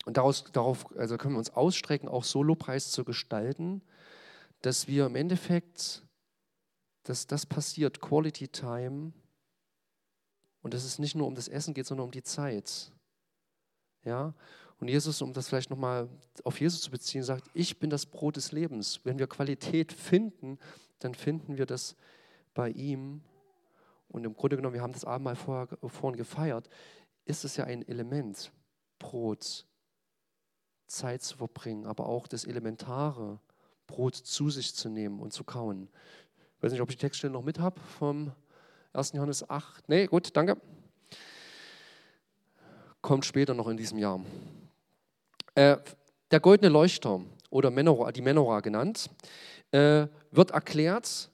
[0.07, 3.83] Und daraus, darauf also können wir uns ausstrecken, auch Solopreis zu gestalten,
[4.63, 6.07] dass wir im Endeffekt,
[7.05, 9.13] dass das passiert, Quality Time,
[10.63, 12.93] und dass es nicht nur um das Essen geht, sondern um die Zeit.
[14.05, 14.35] Ja,
[14.81, 16.09] und Jesus, um das vielleicht nochmal
[16.43, 19.01] auf Jesus zu beziehen, sagt, ich bin das Brot des Lebens.
[19.05, 20.59] Wenn wir Qualität finden,
[21.01, 21.97] dann finden wir das
[22.55, 23.21] bei ihm.
[24.09, 26.71] Und im Grunde genommen, wir haben das Abendmahl vorher, vorhin gefeiert,
[27.27, 28.51] ist es ja ein Element,
[28.99, 29.67] Brot,
[30.87, 33.39] Zeit zu verbringen, aber auch das Elementare,
[33.87, 35.89] Brot zu sich zu nehmen und zu kauen.
[36.57, 38.33] Ich weiß nicht, ob ich die Textstelle noch mit habe vom
[38.95, 39.13] 1.
[39.13, 39.89] Johannes 8.
[39.89, 40.57] Nee, gut, danke.
[43.03, 44.21] Kommt später noch in diesem Jahr.
[45.55, 45.77] Äh,
[46.31, 49.11] der goldene Leuchter oder Menora, die Menora genannt,
[49.73, 51.31] äh, wird erklärt.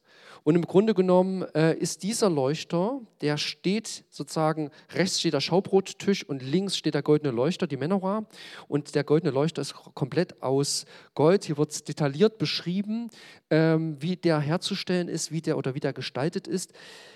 [0.46, 6.22] Und im Grunde genommen äh, ist dieser Leuchter, der steht sozusagen, rechts steht der Schaubrottisch
[6.22, 8.26] und links steht der goldene Leuchter, die Menora.
[8.68, 11.44] Und der goldene Leuchter ist komplett aus Gold.
[11.44, 13.10] Hier wird detailliert beschrieben,
[13.50, 16.72] ähm, wie der herzustellen ist, wie der oder wie der gestaltet ist.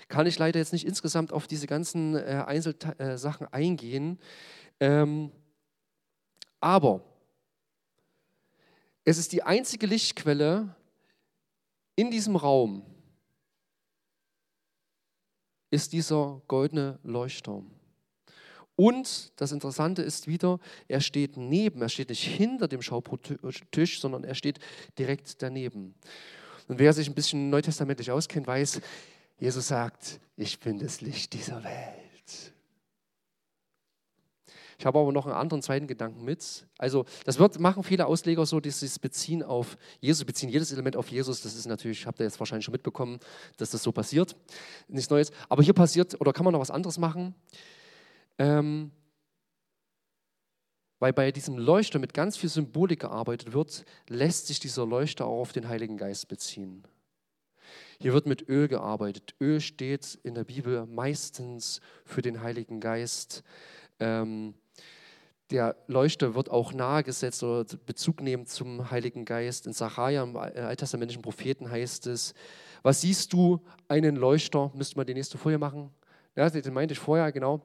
[0.09, 4.19] Kann ich leider jetzt nicht insgesamt auf diese ganzen äh, Einzelsachen eingehen.
[4.81, 5.31] Ähm,
[6.61, 7.03] aber
[9.03, 10.75] es ist die einzige Lichtquelle
[11.95, 12.85] in diesem Raum,
[15.71, 17.63] ist dieser goldene Leuchter.
[18.75, 24.23] Und das Interessante ist wieder, er steht neben, er steht nicht hinter dem Schaubrottisch, sondern
[24.23, 24.59] er steht
[24.97, 25.95] direkt daneben.
[26.67, 28.81] Und wer sich ein bisschen neutestamentlich auskennt, weiß,
[29.39, 32.00] Jesus sagt, ich bin das Licht dieser Welt.
[34.81, 36.65] Ich habe aber noch einen anderen zweiten Gedanken mit.
[36.79, 40.71] Also, das wird, machen viele Ausleger so, dass sie es beziehen auf Jesus, beziehen jedes
[40.71, 41.43] Element auf Jesus.
[41.43, 43.19] Das ist natürlich, habt ihr jetzt wahrscheinlich schon mitbekommen,
[43.57, 44.35] dass das so passiert.
[44.87, 45.31] Nichts Neues.
[45.49, 47.35] Aber hier passiert, oder kann man noch was anderes machen?
[48.39, 48.89] Ähm,
[50.97, 55.41] weil bei diesem Leuchter mit ganz viel Symbolik gearbeitet wird, lässt sich dieser Leuchter auch
[55.41, 56.87] auf den Heiligen Geist beziehen.
[57.99, 59.35] Hier wird mit Öl gearbeitet.
[59.39, 63.43] Öl steht in der Bibel meistens für den Heiligen Geist.
[63.99, 64.55] Ähm,
[65.51, 69.67] der Leuchter wird auch nahegesetzt oder Bezug nehmen zum Heiligen Geist.
[69.67, 72.33] In Sacharja, im alttestamentlichen Propheten, heißt es:
[72.83, 73.61] Was siehst du?
[73.87, 74.71] Einen Leuchter.
[74.73, 75.91] Müsste man die nächste Folie machen?
[76.35, 77.61] Ja, den meinte ich vorher, genau.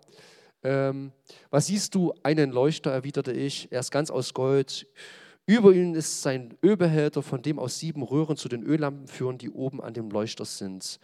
[0.64, 1.12] Ähm,
[1.50, 2.12] was siehst du?
[2.24, 3.70] Einen Leuchter, erwiderte ich.
[3.70, 4.88] Er ist ganz aus Gold.
[5.46, 9.50] Über ihm ist sein Ölbehälter, von dem aus sieben Röhren zu den Öllampen führen, die
[9.50, 10.98] oben an dem Leuchter sind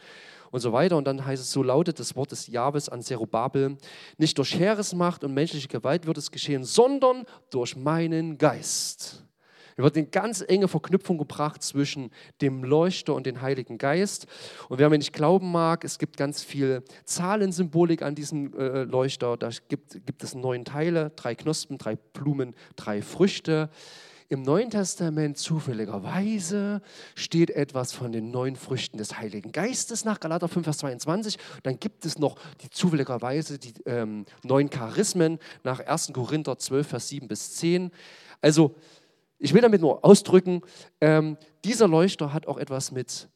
[0.53, 0.97] und so weiter.
[0.97, 3.77] Und dann heißt es, so lautet das Wort des Jahwes an Zerubabel,
[4.19, 9.25] nicht durch Heeresmacht und menschliche Gewalt wird es geschehen, sondern durch meinen Geist.
[9.75, 12.11] Hier wird eine ganz enge Verknüpfung gebracht zwischen
[12.43, 14.27] dem Leuchter und dem Heiligen Geist.
[14.69, 19.38] Und wer mir nicht glauben mag, es gibt ganz viel Zahlensymbolik an diesem äh, Leuchter.
[19.38, 23.71] Da gibt, gibt es neun Teile, drei Knospen, drei Blumen, drei Früchte.
[24.29, 26.83] Im Neuen Testament zufälligerweise
[27.15, 31.39] steht etwas von den neun Früchten des Heiligen Geistes nach Galater 5, Vers 22.
[31.63, 36.13] Dann gibt es noch die zufälligerweise die ähm, neun Charismen nach 1.
[36.13, 37.91] Korinther 12, Vers 7 bis 10.
[38.41, 38.75] Also,
[39.39, 40.63] ich will damit nur ausdrücken,
[41.01, 43.29] ähm, dieser Leuchter hat auch etwas mit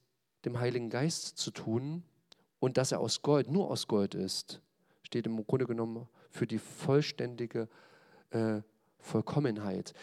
[0.44, 2.04] dem Heiligen Geist zu tun
[2.60, 4.60] und dass er aus Gold, nur aus Gold ist,
[5.02, 7.68] steht im Grunde genommen für die vollständige
[8.30, 8.60] äh,
[8.98, 9.94] Vollkommenheit.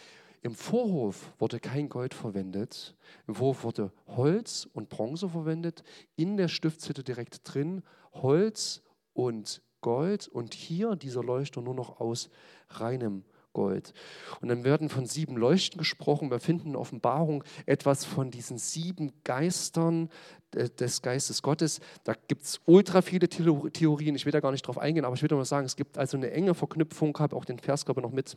[0.44, 2.94] Im Vorhof wurde kein Gold verwendet,
[3.26, 5.82] im Vorhof wurde Holz und Bronze verwendet,
[6.16, 8.82] in der Stiftshütte direkt drin Holz
[9.14, 12.28] und Gold und hier dieser Leuchter nur noch aus
[12.68, 13.94] reinem Gold.
[14.42, 16.30] Und dann werden von sieben Leuchten gesprochen.
[16.30, 20.10] Wir finden in Offenbarung etwas von diesen sieben Geistern
[20.52, 21.80] des Geistes Gottes.
[22.02, 24.14] Da gibt es ultra viele Theorien.
[24.14, 26.18] Ich will da gar nicht drauf eingehen, aber ich will nur sagen, es gibt also
[26.18, 27.12] eine enge Verknüpfung.
[27.14, 28.36] Ich habe auch den Vers, glaube ich, noch mit.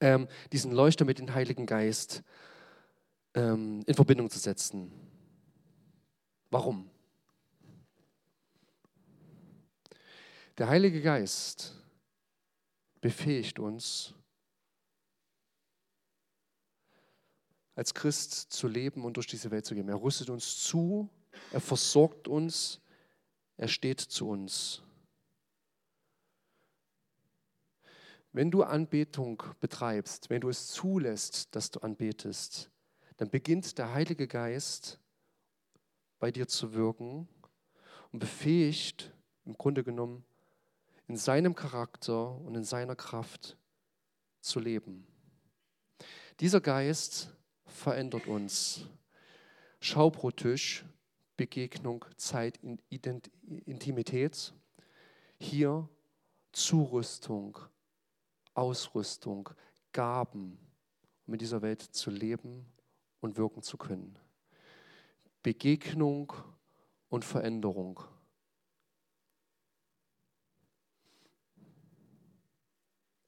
[0.00, 2.22] Ähm, diesen Leuchter mit dem Heiligen Geist
[3.34, 4.90] ähm, in Verbindung zu setzen.
[6.50, 6.90] Warum?
[10.58, 11.74] Der Heilige Geist
[13.00, 14.14] befähigt uns,
[17.74, 19.88] als Christ zu leben und durch diese Welt zu gehen.
[19.88, 21.10] Er rüstet uns zu,
[21.52, 22.80] er versorgt uns,
[23.58, 24.82] er steht zu uns.
[28.36, 32.70] Wenn du Anbetung betreibst, wenn du es zulässt, dass du anbetest,
[33.16, 35.00] dann beginnt der Heilige Geist
[36.18, 37.26] bei dir zu wirken
[38.12, 39.10] und befähigt
[39.46, 40.22] im Grunde genommen
[41.08, 43.56] in seinem Charakter und in seiner Kraft
[44.42, 45.06] zu leben.
[46.38, 48.86] Dieser Geist verändert uns.
[49.80, 50.84] Schaubrotisch,
[51.38, 52.60] Begegnung, Zeit,
[53.64, 54.52] Intimität.
[55.40, 55.88] Hier
[56.52, 57.58] Zurüstung,
[58.56, 59.50] Ausrüstung,
[59.92, 60.58] Gaben,
[61.26, 62.66] um in dieser Welt zu leben
[63.20, 64.18] und wirken zu können.
[65.42, 66.32] Begegnung
[67.08, 68.00] und Veränderung.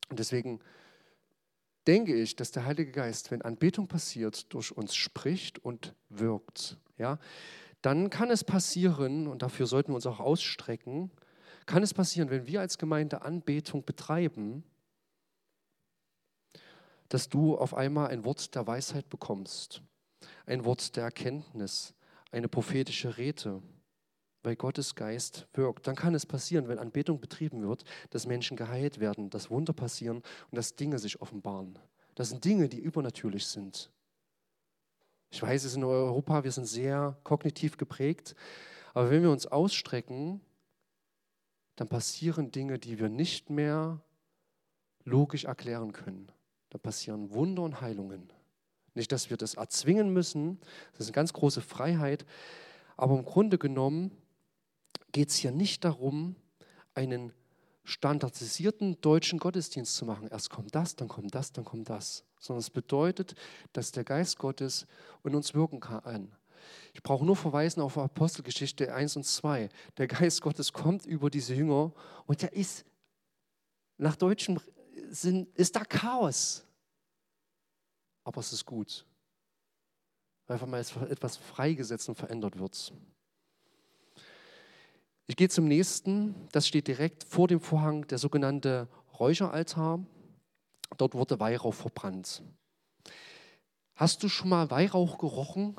[0.09, 0.61] Und deswegen
[1.87, 6.77] denke ich, dass der Heilige Geist, wenn Anbetung passiert, durch uns spricht und wirkt.
[6.99, 7.19] Ja?
[7.83, 11.11] Dann kann es passieren, und dafür sollten wir uns auch ausstrecken,
[11.67, 14.65] kann es passieren, wenn wir als Gemeinde Anbetung betreiben,
[17.09, 19.83] dass du auf einmal ein Wort der Weisheit bekommst,
[20.47, 21.95] ein Wort der Erkenntnis,
[22.31, 23.63] eine prophetische Rede
[24.43, 25.87] weil Gottes Geist wirkt.
[25.87, 30.19] Dann kann es passieren, wenn Anbetung betrieben wird, dass Menschen geheilt werden, dass Wunder passieren
[30.19, 31.79] und dass Dinge sich offenbaren.
[32.15, 33.91] Das sind Dinge, die übernatürlich sind.
[35.31, 38.35] Ich weiß, es ist in Europa, wir sind sehr kognitiv geprägt,
[38.95, 40.41] aber wenn wir uns ausstrecken,
[41.77, 44.01] dann passieren Dinge, die wir nicht mehr
[45.05, 46.33] logisch erklären können.
[46.71, 48.33] Da passieren Wunder und Heilungen.
[48.95, 50.59] Nicht, dass wir das erzwingen müssen,
[50.93, 52.27] das ist eine ganz große Freiheit,
[52.97, 54.11] aber im Grunde genommen
[55.13, 56.37] geht es hier nicht darum,
[56.95, 57.33] einen
[57.85, 60.29] standardisierten deutschen Gottesdienst zu machen.
[60.29, 62.25] Erst kommt das, dann kommt das, dann kommt das.
[62.39, 63.35] Sondern es bedeutet,
[63.73, 64.87] dass der Geist Gottes
[65.25, 66.35] in uns wirken kann.
[66.93, 69.69] Ich brauche nur verweisen auf Apostelgeschichte 1 und 2.
[69.97, 71.93] Der Geist Gottes kommt über diese Jünger
[72.27, 72.85] und der ist
[73.97, 74.61] nach deutschem
[75.11, 76.65] Sinn, ist da Chaos.
[78.25, 79.07] Aber es ist gut,
[80.47, 82.93] weil einfach mal etwas freigesetzt und verändert wird.
[85.27, 90.05] Ich gehe zum nächsten, das steht direkt vor dem Vorhang, der sogenannte Räucheraltar.
[90.97, 92.43] Dort wurde Weihrauch verbrannt.
[93.95, 95.77] Hast du schon mal Weihrauch gerochen?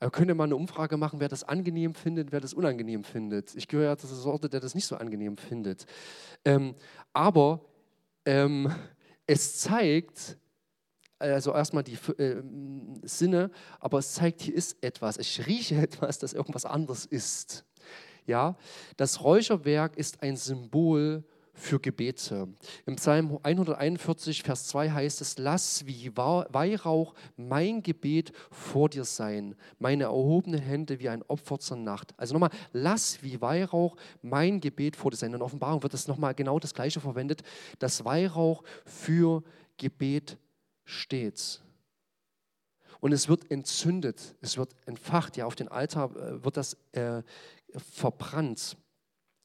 [0.00, 3.54] Wir können mal eine Umfrage machen, wer das angenehm findet, wer das unangenehm findet.
[3.56, 5.86] Ich gehöre ja zu der Sorte, der das nicht so angenehm findet.
[6.44, 6.76] Ähm,
[7.12, 7.60] aber
[8.24, 8.72] ähm,
[9.26, 10.38] es zeigt,
[11.18, 12.42] also erstmal die äh,
[13.02, 15.18] Sinne, aber es zeigt, hier ist etwas.
[15.18, 17.64] Ich rieche etwas, das irgendwas anderes ist.
[18.24, 18.56] Ja,
[18.96, 21.24] das Räucherwerk ist ein Symbol
[21.58, 22.48] für Gebete.
[22.86, 29.54] Im Psalm 141, Vers 2 heißt es, lass wie Weihrauch mein Gebet vor dir sein,
[29.78, 32.14] meine erhobenen Hände wie ein Opfer zur Nacht.
[32.16, 35.34] Also nochmal, lass wie Weihrauch mein Gebet vor dir sein.
[35.34, 37.42] In Offenbarung wird das nochmal genau das Gleiche verwendet,
[37.78, 39.42] das Weihrauch für
[39.76, 40.38] Gebet
[40.84, 41.60] steht.
[43.00, 47.22] Und es wird entzündet, es wird entfacht, ja, auf den Altar äh, wird das äh,
[47.76, 48.76] verbrannt.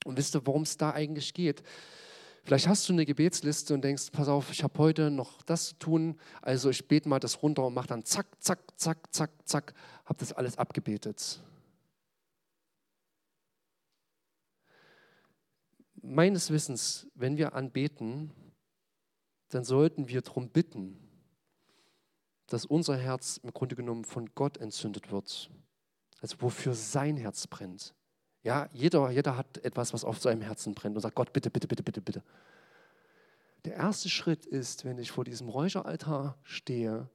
[0.06, 1.64] Und wisst ihr, worum es da eigentlich geht?
[2.46, 5.76] Vielleicht hast du eine Gebetsliste und denkst, pass auf, ich habe heute noch das zu
[5.76, 9.74] tun, also ich bete mal das runter und mache dann zack, zack, zack, zack, zack,
[10.04, 11.42] habe das alles abgebetet.
[16.02, 18.32] Meines Wissens, wenn wir anbeten,
[19.48, 21.00] dann sollten wir darum bitten,
[22.48, 25.50] dass unser Herz im Grunde genommen von Gott entzündet wird.
[26.20, 27.96] Also wofür sein Herz brennt.
[28.44, 31.68] Ja, jeder, jeder hat etwas, was auf seinem Herzen brennt und sagt, Gott, bitte, bitte,
[31.68, 32.24] bitte, bitte, bitte.
[33.64, 37.10] Der erste Schritt ist, wenn ich vor diesem Räucheraltar stehe,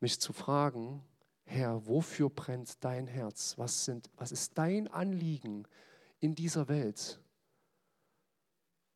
[0.00, 1.02] mich zu fragen,
[1.44, 3.54] Herr, wofür brennt dein Herz?
[3.58, 5.68] Was, sind, was ist dein Anliegen
[6.20, 7.20] in dieser Welt?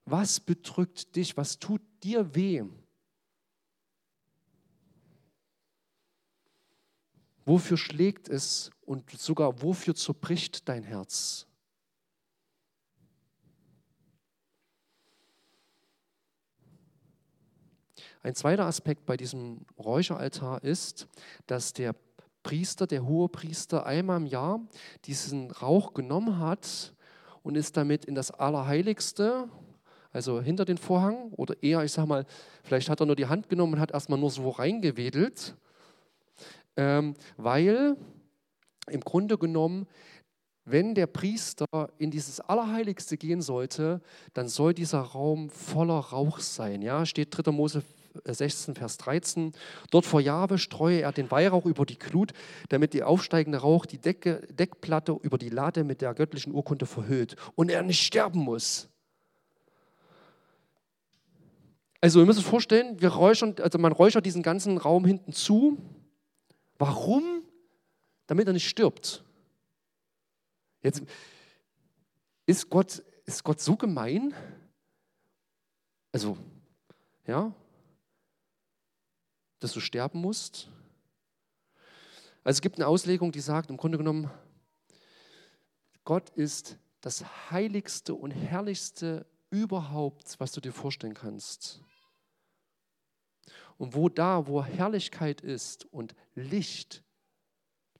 [0.06, 1.36] Was bedrückt dich?
[1.36, 2.64] Was tut dir weh?
[7.44, 11.46] Wofür schlägt es und sogar wofür zerbricht dein Herz?
[18.22, 21.08] Ein zweiter Aspekt bei diesem Räucheraltar ist,
[21.46, 21.94] dass der
[22.42, 24.60] Priester, der hohe Priester, einmal im Jahr
[25.06, 26.94] diesen Rauch genommen hat
[27.42, 29.48] und ist damit in das Allerheiligste,
[30.12, 32.26] also hinter den Vorhang, oder eher, ich sag mal,
[32.62, 35.56] vielleicht hat er nur die Hand genommen und hat erstmal nur so reingewedelt,
[36.76, 37.96] ähm, weil
[38.90, 39.86] im Grunde genommen
[40.66, 41.66] wenn der Priester
[41.98, 44.00] in dieses Allerheiligste gehen sollte,
[44.34, 46.82] dann soll dieser Raum voller Rauch sein.
[46.82, 47.50] Ja, steht 3.
[47.50, 47.82] Mose
[48.24, 49.52] 16, Vers 13.
[49.90, 52.32] Dort vor Jahwe streue er den Weihrauch über die Glut,
[52.68, 57.36] damit die aufsteigende Rauch die Decke, Deckplatte über die Lade mit der göttlichen Urkunde verhüllt
[57.54, 58.88] und er nicht sterben muss.
[62.00, 65.76] Also ihr müsst euch vorstellen, wir räuchern, also man räuchert diesen ganzen Raum hinten zu.
[66.78, 67.42] Warum?
[68.26, 69.22] Damit er nicht stirbt.
[70.82, 71.02] Jetzt
[72.46, 74.34] ist Gott, ist Gott so gemein?
[76.10, 76.38] Also,
[77.26, 77.52] ja,
[79.60, 80.68] dass du sterben musst?
[82.42, 84.30] Also es gibt eine Auslegung, die sagt, im Grunde genommen,
[86.04, 91.80] Gott ist das heiligste und herrlichste überhaupt, was du dir vorstellen kannst.
[93.76, 97.02] Und wo da, wo Herrlichkeit ist und Licht,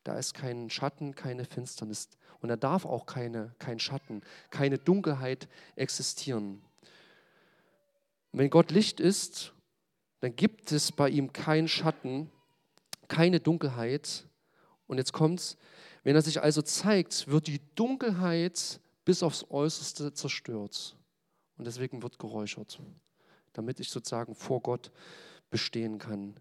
[0.05, 2.09] da ist kein Schatten, keine Finsternis.
[2.41, 6.63] Und da darf auch keine, kein Schatten, keine Dunkelheit existieren.
[8.33, 9.53] wenn Gott Licht ist
[10.21, 12.31] dann gibt es bei ihm keinen Schatten,
[13.09, 14.27] keine Dunkelheit.
[14.87, 15.57] Und jetzt kommt's,
[16.05, 20.97] wenn er sich also zeigt, wird die Dunkelheit bis aufs Äußerste zerstört.
[21.57, 22.81] Und deswegen wird geräuchert,
[23.53, 24.91] damit ich sozusagen vor Gott
[25.51, 26.35] bestehen kann.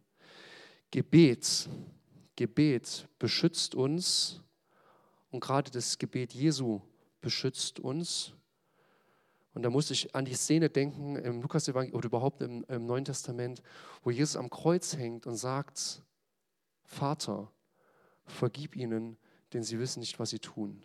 [0.92, 1.70] Gebet,
[2.36, 4.42] Gebet beschützt uns
[5.32, 6.82] und gerade das Gebet Jesu
[7.22, 8.34] beschützt uns
[9.60, 13.04] und da muss ich an die Szene denken im lukas oder überhaupt im, im Neuen
[13.04, 13.62] Testament,
[14.04, 16.02] wo Jesus am Kreuz hängt und sagt,
[16.86, 17.52] Vater,
[18.24, 19.18] vergib ihnen,
[19.52, 20.82] denn sie wissen nicht, was sie tun.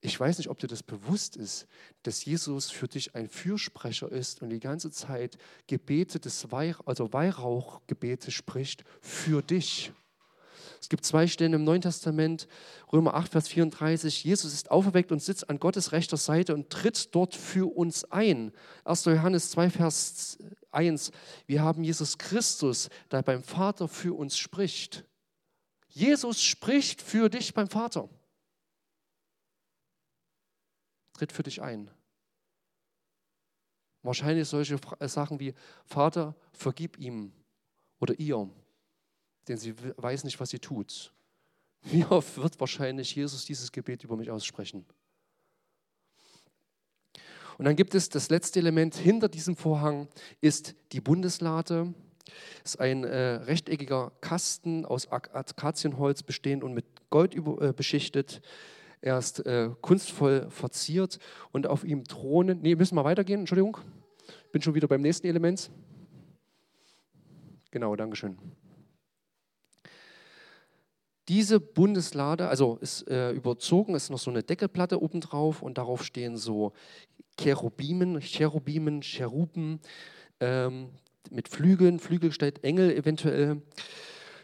[0.00, 1.68] Ich weiß nicht, ob dir das bewusst ist,
[2.02, 7.12] dass Jesus für dich ein Fürsprecher ist und die ganze Zeit Gebete des Weih, also
[7.12, 9.92] Weihrauchgebete spricht für dich.
[10.80, 12.48] Es gibt zwei Stellen im Neuen Testament,
[12.92, 14.24] Römer 8, Vers 34.
[14.24, 18.52] Jesus ist auferweckt und sitzt an Gottes rechter Seite und tritt dort für uns ein.
[18.84, 19.04] 1.
[19.06, 20.38] Johannes 2, Vers
[20.70, 21.10] 1.
[21.46, 25.04] Wir haben Jesus Christus, der beim Vater für uns spricht.
[25.88, 28.08] Jesus spricht für dich beim Vater.
[31.12, 31.90] Tritt für dich ein.
[34.02, 35.54] Wahrscheinlich solche Sachen wie
[35.84, 37.32] Vater, vergib ihm
[37.98, 38.48] oder ihr
[39.48, 41.12] denn sie weiß nicht, was sie tut.
[41.82, 44.84] Wie oft wird wahrscheinlich Jesus dieses Gebet über mich aussprechen?
[47.58, 50.08] Und dann gibt es das letzte Element hinter diesem Vorhang,
[50.40, 51.92] ist die Bundeslade.
[52.62, 58.42] Das ist ein äh, rechteckiger Kasten aus Akazienholz bestehend und mit Gold über, äh, beschichtet.
[59.00, 61.18] Er ist äh, kunstvoll verziert
[61.50, 62.60] und auf ihm thronen.
[62.62, 63.78] Nee, müssen wir weitergehen, Entschuldigung.
[64.52, 65.70] Bin schon wieder beim nächsten Element.
[67.70, 68.38] Genau, Dankeschön.
[71.28, 76.38] Diese Bundeslade, also ist äh, überzogen, ist noch so eine Deckelplatte obendrauf und darauf stehen
[76.38, 76.72] so
[77.38, 79.80] Cherubimen, Cherubimen, Cheruben
[80.40, 80.88] ähm,
[81.30, 83.60] mit Flügeln, Flügelgestellt, Engel eventuell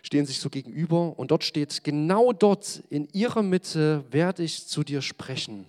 [0.02, 4.84] stehen sich so gegenüber und dort steht, genau dort in ihrer Mitte werde ich zu
[4.84, 5.64] dir sprechen.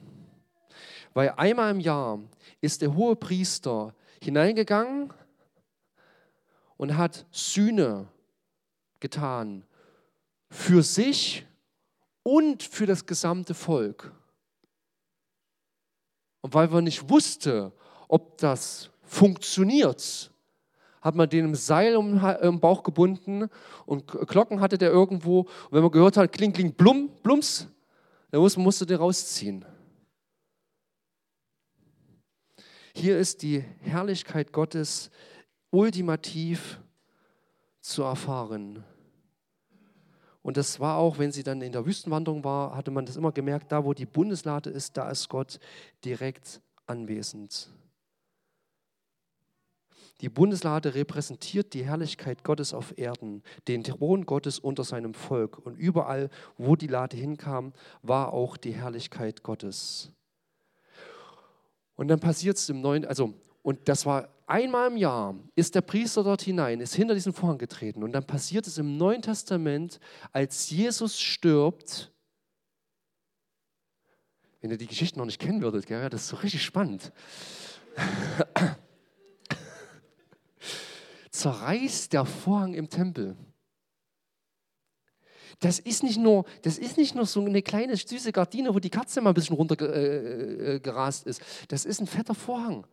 [1.13, 2.19] Weil einmal im Jahr
[2.59, 5.13] ist der hohe Priester hineingegangen
[6.75, 8.09] und hat Sühne
[8.99, 9.63] getan
[10.55, 11.45] für sich
[12.23, 14.11] und für das gesamte Volk.
[16.41, 17.73] Und weil man nicht wusste,
[18.07, 20.31] ob das funktioniert,
[21.01, 23.49] hat man den im Seil um den Bauch gebunden
[23.85, 25.41] und Glocken hatte der irgendwo.
[25.41, 27.67] Und wenn man gehört hat, kling, kling, blum, blums,
[28.31, 29.65] dann musste, den rausziehen.
[32.95, 35.11] Hier ist die Herrlichkeit Gottes
[35.69, 36.79] ultimativ
[37.81, 38.83] zu erfahren.
[40.45, 43.31] Und das war auch, wenn sie dann in der Wüstenwanderung war, hatte man das immer
[43.31, 45.57] gemerkt, da wo die Bundeslade ist, da ist Gott
[46.05, 47.71] direkt anwesend.
[50.21, 55.57] Die Bundeslade repräsentiert die Herrlichkeit Gottes auf Erden, den Thron Gottes unter seinem Volk.
[55.65, 56.29] Und überall,
[56.59, 57.73] wo die Lade hinkam,
[58.03, 60.11] war auch die Herrlichkeit Gottes.
[61.95, 63.33] Und dann passiert es im neuen, also,
[63.65, 67.57] und das war einmal im Jahr, ist der Priester dort hinein, ist hinter diesen Vorhang
[67.57, 68.03] getreten.
[68.03, 69.99] Und dann passiert es im Neuen Testament,
[70.31, 72.13] als Jesus stirbt.
[74.61, 77.11] Wenn ihr die Geschichte noch nicht kennen würdet, gell, das ist so richtig spannend.
[81.31, 83.35] Zerreißt der Vorhang im Tempel.
[85.59, 88.91] Das ist nicht nur, das ist nicht nur so eine kleine süße Gardine, wo die
[88.91, 91.41] Katze mal ein bisschen runtergerast äh, äh ist.
[91.69, 92.85] Das ist ein fetter Vorhang.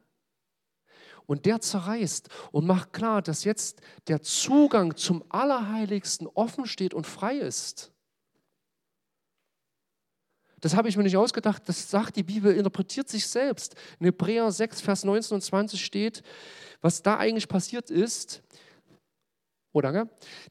[1.26, 7.06] Und der zerreißt und macht klar, dass jetzt der Zugang zum Allerheiligsten offen steht und
[7.06, 7.92] frei ist.
[10.60, 13.74] Das habe ich mir nicht ausgedacht, das sagt die Bibel, interpretiert sich selbst.
[13.98, 16.22] In Hebräer 6, Vers 19 und 20 steht,
[16.80, 18.42] was da eigentlich passiert ist,
[19.72, 19.90] oder?
[19.90, 20.08] Ne?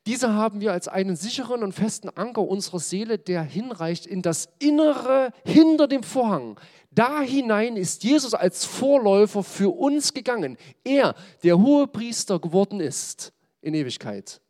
[0.07, 4.49] Diese haben wir als einen sicheren und festen Anker unserer Seele, der hinreicht in das
[4.59, 6.59] Innere hinter dem Vorhang.
[6.91, 10.57] Da hinein ist Jesus als Vorläufer für uns gegangen.
[10.83, 13.31] Er, der hohe Priester geworden ist
[13.61, 14.41] in Ewigkeit.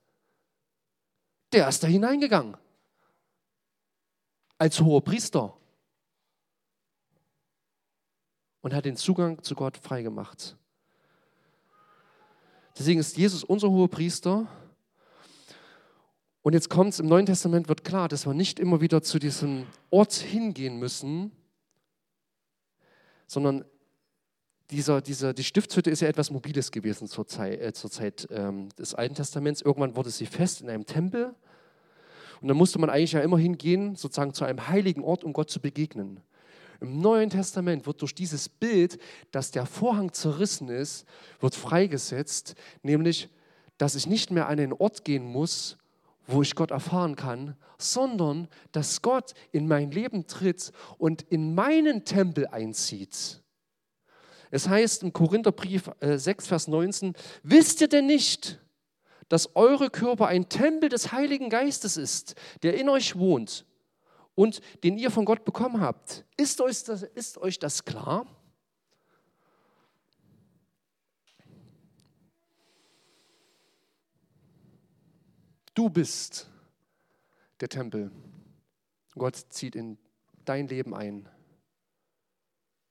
[1.54, 2.58] Der ist da hineingegangen.
[4.58, 5.56] Als hoher Priester.
[8.62, 10.58] Und hat den Zugang zu Gott freigemacht.
[12.78, 14.48] Deswegen ist Jesus unser hoher Priester
[16.44, 19.20] und jetzt kommt es, im Neuen Testament wird klar, dass wir nicht immer wieder zu
[19.20, 21.32] diesem Ort hingehen müssen,
[23.32, 23.64] sondern
[24.72, 28.68] dieser, dieser, die Stiftshütte ist ja etwas Mobiles gewesen zur Zeit, äh, zur Zeit ähm,
[28.78, 29.62] des Alten Testaments.
[29.62, 31.34] Irgendwann wurde sie fest in einem Tempel.
[32.42, 35.50] Und dann musste man eigentlich ja immer hingehen, sozusagen zu einem heiligen Ort, um Gott
[35.50, 36.20] zu begegnen.
[36.82, 38.98] Im Neuen Testament wird durch dieses Bild,
[39.32, 41.06] dass der Vorhang zerrissen ist,
[41.40, 43.30] wird freigesetzt, nämlich,
[43.78, 45.78] dass ich nicht mehr an den Ort gehen muss,
[46.28, 52.06] wo ich Gott erfahren kann, sondern dass Gott in mein Leben tritt und in meinen
[52.06, 53.42] Tempel einzieht.
[54.52, 57.14] Es heißt im Korintherbrief 6, äh, Vers 19,
[57.44, 58.60] wisst ihr denn nicht,
[59.30, 63.66] dass eure Körper ein Tempel des Heiligen Geistes ist, der in euch wohnt
[64.36, 66.26] und den ihr von Gott bekommen habt?
[66.36, 68.28] Ist euch das, ist euch das klar?
[75.74, 76.50] Du bist
[77.60, 78.12] der Tempel.
[79.16, 79.98] Gott zieht in
[80.46, 81.30] dein Leben ein.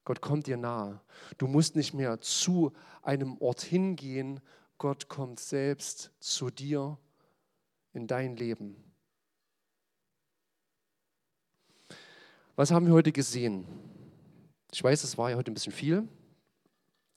[0.04, 1.00] Gott kommt dir nahe.
[1.38, 2.72] Du musst nicht mehr zu
[3.02, 4.40] einem Ort hingehen.
[4.78, 6.98] Gott kommt selbst zu dir
[7.92, 8.76] in dein Leben.
[12.56, 13.66] Was haben wir heute gesehen?
[14.72, 16.08] Ich weiß, es war ja heute ein bisschen viel.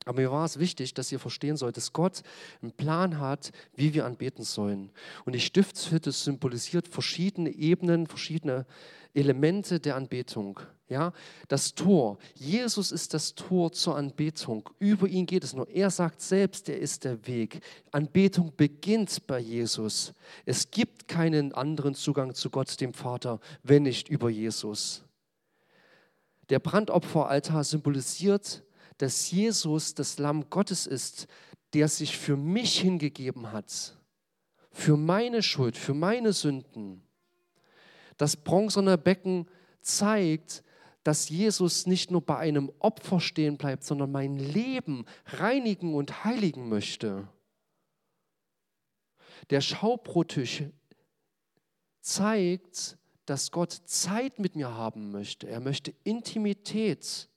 [0.06, 2.22] Aber mir war es wichtig, dass ihr verstehen sollt, dass Gott
[2.62, 4.92] einen Plan hat, wie wir anbeten sollen.
[5.26, 8.66] Und die Stiftshütte symbolisiert verschiedene Ebenen, verschiedene
[9.14, 10.60] Elemente der Anbetung.
[10.90, 11.14] Ja,
[11.48, 12.18] das Tor.
[12.36, 14.70] Jesus ist das Tor zur Anbetung.
[14.80, 15.68] Über ihn geht es nur.
[15.70, 17.62] Er sagt selbst, er ist der Weg.
[17.92, 20.14] Anbetung beginnt bei Jesus.
[20.46, 25.04] Es gibt keinen anderen Zugang zu Gott, dem Vater, wenn nicht über Jesus.
[26.50, 28.64] Der Brandopferaltar symbolisiert
[28.98, 31.28] dass Jesus das Lamm Gottes ist,
[31.74, 33.98] der sich für mich hingegeben hat,
[34.72, 37.04] für meine Schuld, für meine Sünden.
[38.18, 39.48] Das bronzene Becken
[39.82, 40.64] zeigt,
[41.04, 46.70] dass Jesus nicht nur bei einem Opfer stehen bleibt, sondern mein Leben reinigen und heiligen
[46.70, 47.28] möchte.
[49.50, 50.64] Der Schaubrottisch
[52.00, 55.48] zeigt, dass Gott Zeit mit mir haben möchte.
[55.48, 57.30] Er möchte Intimität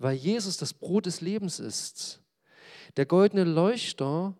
[0.00, 2.22] weil Jesus das Brot des Lebens ist.
[2.96, 4.34] Der goldene Leuchter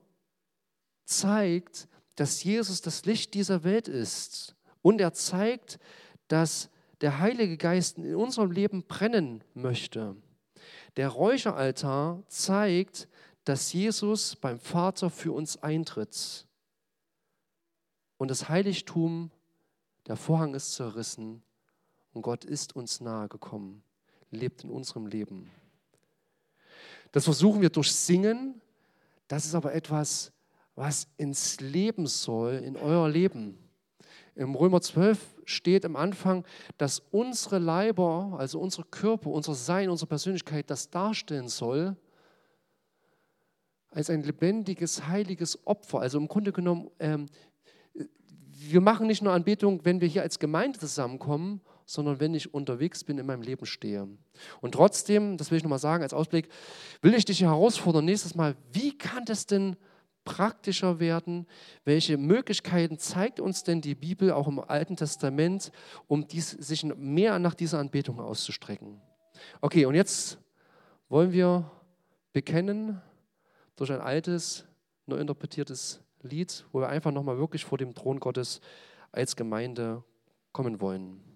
[1.05, 1.87] zeigt,
[2.17, 4.57] dass Jesus das Licht dieser Welt ist.
[4.81, 5.79] Und er zeigt,
[6.29, 6.71] dass
[7.03, 10.17] der Heilige Geist in unserem Leben brennen möchte.
[10.97, 13.07] Der Räucheraltar zeigt,
[13.45, 16.47] dass Jesus beim Vater für uns eintritt.
[18.17, 19.31] Und das Heiligtum,
[20.07, 21.43] der Vorhang ist zerrissen
[22.13, 23.83] und Gott ist uns nahe gekommen
[24.31, 25.51] lebt in unserem Leben.
[27.13, 28.61] Das versuchen wir durch Singen.
[29.29, 30.33] Das ist aber etwas,
[30.75, 33.59] was ins Leben soll, in euer Leben.
[34.35, 36.45] Im Römer 12 steht am Anfang,
[36.79, 41.97] dass unsere Leiber, also unsere Körper, unser Sein, unsere Persönlichkeit das darstellen soll
[43.91, 46.01] als ein lebendiges, heiliges Opfer.
[46.01, 47.27] Also im Grunde genommen, ähm,
[47.93, 51.61] wir machen nicht nur Anbetung, wenn wir hier als Gemeinde zusammenkommen,
[51.91, 54.07] sondern wenn ich unterwegs bin, in meinem Leben stehe.
[54.61, 56.49] Und trotzdem, das will ich nochmal sagen als Ausblick,
[57.03, 59.77] will ich dich herausfordern, nächstes Mal, wie kann das denn
[60.25, 61.49] praktischer werden?
[61.85, 65.73] Welche Möglichkeiten zeigt uns denn die Bibel auch im Alten Testament,
[66.07, 69.01] um dies, sich mehr nach dieser Anbetung auszustrecken?
[69.61, 70.39] Okay, und jetzt
[71.09, 71.69] wollen wir
[72.33, 73.03] bekennen
[73.75, 74.65] durch ein altes,
[75.07, 78.61] neu interpretiertes Lied, wo wir einfach nochmal wirklich vor dem Thron Gottes
[79.11, 80.05] als Gemeinde
[80.53, 81.30] kommen wollen.